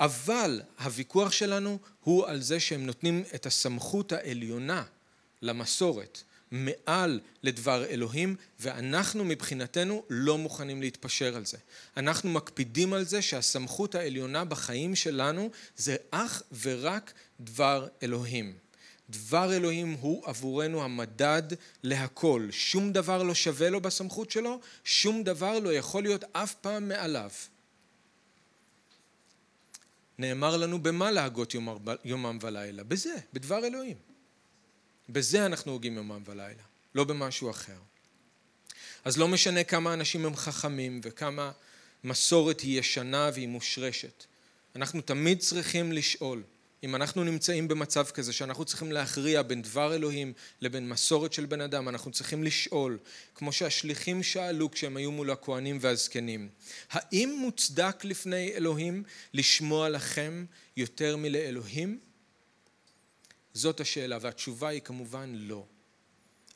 אבל 0.00 0.60
הוויכוח 0.78 1.32
שלנו 1.32 1.78
הוא 2.04 2.26
על 2.26 2.42
זה 2.42 2.60
שהם 2.60 2.86
נותנים 2.86 3.24
את 3.34 3.46
הסמכות 3.46 4.12
העליונה 4.12 4.84
למסורת. 5.42 6.22
מעל 6.50 7.20
לדבר 7.42 7.84
אלוהים 7.84 8.36
ואנחנו 8.60 9.24
מבחינתנו 9.24 10.02
לא 10.10 10.38
מוכנים 10.38 10.80
להתפשר 10.80 11.36
על 11.36 11.44
זה. 11.44 11.56
אנחנו 11.96 12.30
מקפידים 12.30 12.92
על 12.92 13.04
זה 13.04 13.22
שהסמכות 13.22 13.94
העליונה 13.94 14.44
בחיים 14.44 14.96
שלנו 14.96 15.50
זה 15.76 15.96
אך 16.10 16.42
ורק 16.62 17.12
דבר 17.40 17.88
אלוהים. 18.02 18.65
דבר 19.10 19.52
אלוהים 19.56 19.96
הוא 20.00 20.26
עבורנו 20.26 20.84
המדד 20.84 21.42
להכל. 21.82 22.48
שום 22.50 22.92
דבר 22.92 23.22
לא 23.22 23.34
שווה 23.34 23.70
לו 23.70 23.80
בסמכות 23.80 24.30
שלו, 24.30 24.60
שום 24.84 25.22
דבר 25.22 25.58
לא 25.58 25.72
יכול 25.72 26.02
להיות 26.02 26.24
אף 26.32 26.54
פעם 26.54 26.88
מעליו. 26.88 27.30
נאמר 30.18 30.56
לנו 30.56 30.82
במה 30.82 31.10
להגות 31.10 31.54
יומם 32.04 32.38
ולילה? 32.40 32.84
בזה, 32.84 33.14
בדבר 33.32 33.66
אלוהים. 33.66 33.96
בזה 35.08 35.46
אנחנו 35.46 35.72
הוגים 35.72 35.96
יומם 35.96 36.22
ולילה, 36.26 36.62
לא 36.94 37.04
במשהו 37.04 37.50
אחר. 37.50 37.78
אז 39.04 39.18
לא 39.18 39.28
משנה 39.28 39.64
כמה 39.64 39.94
אנשים 39.94 40.26
הם 40.26 40.36
חכמים 40.36 41.00
וכמה 41.02 41.52
מסורת 42.04 42.60
היא 42.60 42.80
ישנה 42.80 43.30
והיא 43.34 43.48
מושרשת. 43.48 44.24
אנחנו 44.76 45.00
תמיד 45.00 45.38
צריכים 45.40 45.92
לשאול, 45.92 46.42
אם 46.82 46.94
אנחנו 46.94 47.24
נמצאים 47.24 47.68
במצב 47.68 48.04
כזה 48.04 48.32
שאנחנו 48.32 48.64
צריכים 48.64 48.92
להכריע 48.92 49.42
בין 49.42 49.62
דבר 49.62 49.94
אלוהים 49.94 50.32
לבין 50.60 50.88
מסורת 50.88 51.32
של 51.32 51.46
בן 51.46 51.60
אדם, 51.60 51.88
אנחנו 51.88 52.10
צריכים 52.10 52.44
לשאול, 52.44 52.98
כמו 53.34 53.52
שהשליחים 53.52 54.22
שאלו 54.22 54.70
כשהם 54.70 54.96
היו 54.96 55.12
מול 55.12 55.30
הכהנים 55.30 55.78
והזקנים, 55.80 56.48
האם 56.90 57.36
מוצדק 57.40 58.04
לפני 58.04 58.52
אלוהים 58.54 59.02
לשמוע 59.34 59.88
לכם 59.88 60.44
יותר 60.76 61.16
מלאלוהים? 61.16 62.00
זאת 63.54 63.80
השאלה, 63.80 64.18
והתשובה 64.20 64.68
היא 64.68 64.80
כמובן 64.80 65.32
לא. 65.34 65.66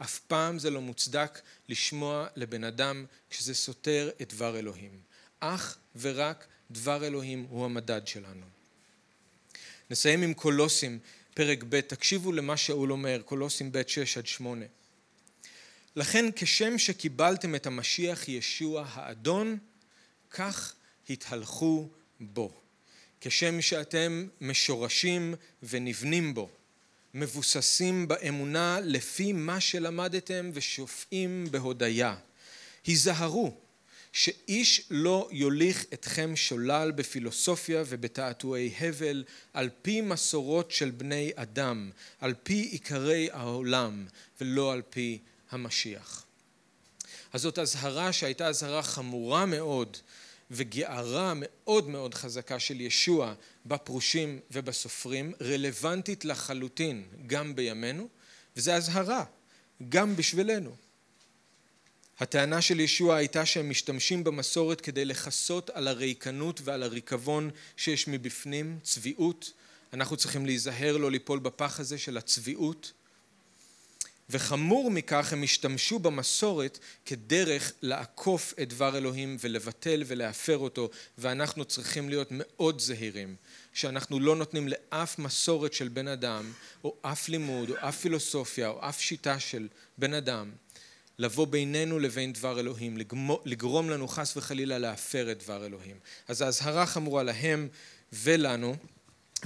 אף 0.02 0.18
פעם 0.18 0.58
זה 0.58 0.70
לא 0.70 0.80
מוצדק 0.80 1.40
לשמוע 1.68 2.26
לבן 2.36 2.64
אדם 2.64 3.06
כשזה 3.30 3.54
סותר 3.54 4.10
את 4.22 4.34
דבר 4.34 4.58
אלוהים. 4.58 5.00
אך 5.40 5.78
ורק 5.96 6.46
דבר 6.70 7.06
אלוהים 7.06 7.46
הוא 7.50 7.64
המדד 7.64 8.06
שלנו. 8.06 8.59
נסיים 9.90 10.22
עם 10.22 10.34
קולוסים, 10.34 10.98
פרק 11.34 11.64
ב', 11.68 11.80
תקשיבו 11.80 12.32
למה 12.32 12.56
שאול 12.56 12.92
אומר, 12.92 13.22
קולוסים 13.24 13.72
ב' 13.72 13.82
6 13.86 14.18
עד 14.18 14.26
8. 14.26 14.66
לכן 15.96 16.24
כשם 16.36 16.78
שקיבלתם 16.78 17.54
את 17.54 17.66
המשיח 17.66 18.28
ישוע 18.28 18.86
האדון, 18.92 19.58
כך 20.30 20.74
התהלכו 21.10 21.88
בו. 22.20 22.52
כשם 23.20 23.60
שאתם 23.60 24.28
משורשים 24.40 25.34
ונבנים 25.62 26.34
בו, 26.34 26.50
מבוססים 27.14 28.08
באמונה 28.08 28.78
לפי 28.82 29.32
מה 29.32 29.60
שלמדתם 29.60 30.50
ושופעים 30.54 31.46
בהודיה. 31.50 32.16
היזהרו 32.86 33.56
שאיש 34.12 34.86
לא 34.90 35.28
יוליך 35.32 35.84
אתכם 35.92 36.36
שולל 36.36 36.92
בפילוסופיה 36.94 37.82
ובתעתועי 37.86 38.74
הבל 38.80 39.24
על 39.52 39.70
פי 39.82 40.00
מסורות 40.00 40.70
של 40.70 40.90
בני 40.90 41.32
אדם, 41.34 41.90
על 42.20 42.34
פי 42.42 42.68
עיקרי 42.72 43.28
העולם 43.32 44.06
ולא 44.40 44.72
על 44.72 44.82
פי 44.90 45.18
המשיח. 45.50 46.24
אז 47.32 47.40
זאת 47.40 47.58
אזהרה 47.58 48.12
שהייתה 48.12 48.46
אזהרה 48.46 48.82
חמורה 48.82 49.46
מאוד 49.46 49.96
וגערה 50.50 51.32
מאוד 51.36 51.88
מאוד 51.88 52.14
חזקה 52.14 52.58
של 52.58 52.80
ישוע 52.80 53.34
בפרושים 53.66 54.40
ובסופרים, 54.50 55.32
רלוונטית 55.40 56.24
לחלוטין 56.24 57.04
גם 57.26 57.56
בימינו, 57.56 58.08
וזו 58.56 58.72
אזהרה 58.72 59.24
גם 59.88 60.16
בשבילנו. 60.16 60.76
הטענה 62.20 62.62
של 62.62 62.80
ישוע 62.80 63.16
הייתה 63.16 63.46
שהם 63.46 63.70
משתמשים 63.70 64.24
במסורת 64.24 64.80
כדי 64.80 65.04
לכסות 65.04 65.70
על 65.70 65.88
הריקנות 65.88 66.60
ועל 66.64 66.82
הריקבון 66.82 67.50
שיש 67.76 68.08
מבפנים, 68.08 68.78
צביעות. 68.82 69.52
אנחנו 69.92 70.16
צריכים 70.16 70.46
להיזהר 70.46 70.96
לא 70.96 71.10
ליפול 71.10 71.38
בפח 71.38 71.80
הזה 71.80 71.98
של 71.98 72.16
הצביעות. 72.16 72.92
וחמור 74.30 74.90
מכך 74.90 75.32
הם 75.32 75.42
השתמשו 75.42 75.98
במסורת 75.98 76.78
כדרך 77.06 77.72
לעקוף 77.82 78.54
את 78.62 78.68
דבר 78.68 78.96
אלוהים 78.96 79.36
ולבטל 79.40 80.02
ולהפר 80.06 80.58
אותו 80.58 80.90
ואנחנו 81.18 81.64
צריכים 81.64 82.08
להיות 82.08 82.28
מאוד 82.30 82.80
זהירים 82.80 83.36
שאנחנו 83.72 84.20
לא 84.20 84.36
נותנים 84.36 84.68
לאף 84.68 85.18
מסורת 85.18 85.72
של 85.72 85.88
בן 85.88 86.08
אדם 86.08 86.52
או 86.84 86.96
אף 87.02 87.28
לימוד 87.28 87.70
או 87.70 87.74
אף 87.88 88.00
פילוסופיה 88.00 88.68
או 88.68 88.88
אף 88.88 89.00
שיטה 89.00 89.40
של 89.40 89.68
בן 89.98 90.14
אדם 90.14 90.50
לבוא 91.20 91.46
בינינו 91.46 91.98
לבין 91.98 92.32
דבר 92.32 92.60
אלוהים, 92.60 92.98
לגרום 93.44 93.90
לנו 93.90 94.08
חס 94.08 94.36
וחלילה 94.36 94.78
להפר 94.78 95.32
את 95.32 95.42
דבר 95.42 95.66
אלוהים. 95.66 95.96
אז 96.28 96.42
האזהרה 96.42 96.86
חמורה 96.86 97.22
להם 97.22 97.68
ולנו, 98.12 98.76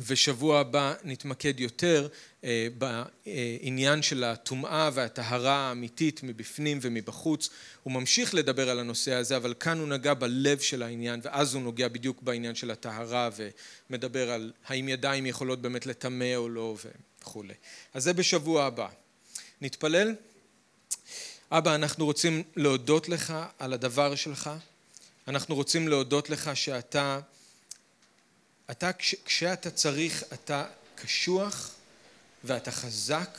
ושבוע 0.06 0.60
הבא 0.60 0.94
נתמקד 1.04 1.60
יותר 1.60 2.08
אה, 2.44 2.68
בעניין 2.76 4.02
של 4.02 4.24
הטומאה 4.24 4.90
והטהרה 4.94 5.68
האמיתית 5.68 6.20
מבפנים 6.22 6.78
ומבחוץ. 6.82 7.50
הוא 7.82 7.92
ממשיך 7.92 8.34
לדבר 8.34 8.70
על 8.70 8.78
הנושא 8.78 9.12
הזה, 9.14 9.36
אבל 9.36 9.54
כאן 9.60 9.78
הוא 9.78 9.88
נגע 9.88 10.14
בלב 10.14 10.58
של 10.58 10.82
העניין, 10.82 11.20
ואז 11.22 11.54
הוא 11.54 11.62
נוגע 11.62 11.88
בדיוק 11.88 12.22
בעניין 12.22 12.54
של 12.54 12.70
הטהרה 12.70 13.30
ומדבר 13.90 14.30
על 14.30 14.52
האם 14.66 14.88
ידיים 14.88 15.26
יכולות 15.26 15.62
באמת 15.62 15.86
לטמא 15.86 16.36
או 16.36 16.48
לא 16.48 16.76
וכולי. 17.20 17.54
אז 17.94 18.04
זה 18.04 18.12
בשבוע 18.12 18.64
הבא. 18.64 18.88
נתפלל? 19.60 20.14
אבא, 21.50 21.74
אנחנו 21.74 22.04
רוצים 22.04 22.42
להודות 22.56 23.08
לך 23.08 23.34
על 23.58 23.72
הדבר 23.72 24.14
שלך. 24.14 24.50
אנחנו 25.28 25.54
רוצים 25.54 25.88
להודות 25.88 26.30
לך 26.30 26.50
שאתה, 26.54 27.18
אתה, 28.70 28.92
כש, 28.92 29.14
כשאתה 29.24 29.70
צריך, 29.70 30.24
אתה 30.32 30.66
קשוח 30.94 31.70
ואתה 32.44 32.70
חזק 32.70 33.38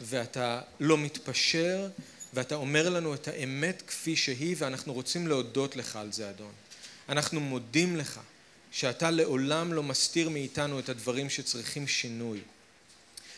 ואתה 0.00 0.60
לא 0.80 0.98
מתפשר 0.98 1.88
ואתה 2.34 2.54
אומר 2.54 2.88
לנו 2.88 3.14
את 3.14 3.28
האמת 3.28 3.82
כפי 3.86 4.16
שהיא 4.16 4.56
ואנחנו 4.58 4.92
רוצים 4.92 5.26
להודות 5.26 5.76
לך 5.76 5.96
על 5.96 6.12
זה, 6.12 6.30
אדון. 6.30 6.52
אנחנו 7.08 7.40
מודים 7.40 7.96
לך 7.96 8.20
שאתה 8.70 9.10
לעולם 9.10 9.72
לא 9.72 9.82
מסתיר 9.82 10.28
מאיתנו 10.28 10.78
את 10.78 10.88
הדברים 10.88 11.30
שצריכים 11.30 11.88
שינוי. 11.88 12.40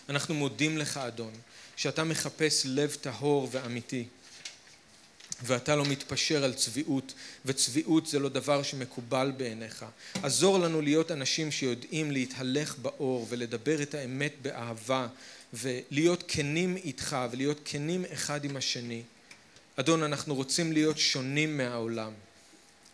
אנחנו 0.09 0.35
מודים 0.35 0.79
לך, 0.79 0.97
אדון, 0.97 1.33
שאתה 1.77 2.05
מחפש 2.05 2.63
לב 2.67 2.97
טהור 3.01 3.49
ואמיתי 3.53 4.05
ואתה 5.43 5.77
לא 5.77 5.85
מתפשר 5.85 6.45
על 6.45 6.55
צביעות 6.55 7.15
וצביעות 7.45 8.07
זה 8.07 8.19
לא 8.19 8.29
דבר 8.29 8.63
שמקובל 8.63 9.33
בעיניך. 9.37 9.85
עזור 10.23 10.59
לנו 10.59 10.81
להיות 10.81 11.11
אנשים 11.11 11.51
שיודעים 11.51 12.11
להתהלך 12.11 12.79
באור 12.79 13.27
ולדבר 13.29 13.83
את 13.83 13.95
האמת 13.95 14.33
באהבה 14.43 15.07
ולהיות 15.53 16.25
כנים 16.29 16.77
איתך 16.77 17.17
ולהיות 17.31 17.61
כנים 17.65 18.05
אחד 18.13 18.45
עם 18.45 18.57
השני. 18.57 19.03
אדון 19.77 20.03
אנחנו 20.03 20.35
רוצים 20.35 20.73
להיות 20.73 20.99
שונים 20.99 21.57
מהעולם. 21.57 22.13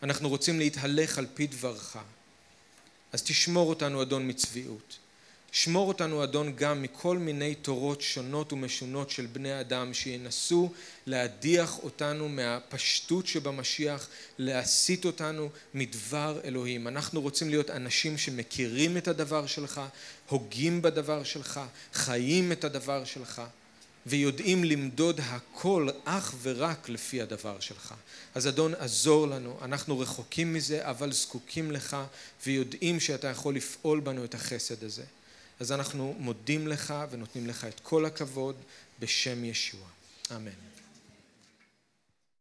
אנחנו 0.02 0.28
רוצים 0.28 0.58
להתהלך 0.58 1.18
על 1.18 1.26
פי 1.34 1.46
דברך. 1.46 1.96
אז 3.12 3.22
תשמור 3.22 3.68
אותנו 3.68 4.02
אדון 4.02 4.28
מצביעות 4.28 4.98
שמור 5.53 5.88
אותנו 5.88 6.24
אדון 6.24 6.53
גם 6.57 6.82
מכל 6.82 7.18
מיני 7.18 7.55
תורות 7.55 8.01
שונות 8.01 8.53
ומשונות 8.53 9.11
של 9.11 9.26
בני 9.26 9.61
אדם 9.61 9.94
שינסו 9.94 10.70
להדיח 11.07 11.78
אותנו 11.78 12.28
מהפשטות 12.28 13.26
שבמשיח, 13.26 14.09
להסיט 14.38 15.05
אותנו 15.05 15.48
מדבר 15.74 16.40
אלוהים. 16.44 16.88
אנחנו 16.88 17.20
רוצים 17.20 17.51
להיות 17.51 17.70
אנשים 17.70 18.18
שמכירים 18.18 18.96
את 18.96 19.09
הדבר 19.09 19.46
שלך, 19.46 19.80
הוגים 20.28 20.82
בדבר 20.82 21.24
שלך, 21.24 21.61
חיים 21.92 22.53
את 22.53 22.64
הדבר 22.64 23.05
שלך. 23.05 23.42
ויודעים 24.07 24.64
למדוד 24.64 25.20
הכל 25.24 25.88
אך 26.05 26.34
ורק 26.42 26.88
לפי 26.88 27.22
הדבר 27.22 27.61
שלך. 27.61 27.94
אז 28.34 28.48
אדון 28.48 28.74
עזור 28.78 29.26
לנו, 29.28 29.59
אנחנו 29.62 29.98
רחוקים 29.98 30.55
מזה 30.55 30.90
אבל 30.90 31.12
זקוקים 31.12 31.70
לך 31.70 31.96
ויודעים 32.46 33.01
שאתה 33.01 33.28
יכול 33.28 33.57
לפעול 33.57 34.01
בנו 34.01 34.24
את 34.24 34.34
החסד 34.34 34.84
הזה. 34.84 35.03
אז 35.61 35.72
אנחנו 35.72 36.14
מודים 36.18 36.68
לך 36.68 36.94
ונותנים 37.11 37.46
לך 37.46 37.64
את 37.64 37.80
כל 37.80 38.06
הכבוד 38.06 38.56
בשם 39.00 39.44
ישוע. 39.44 39.86
אמן. 40.36 40.69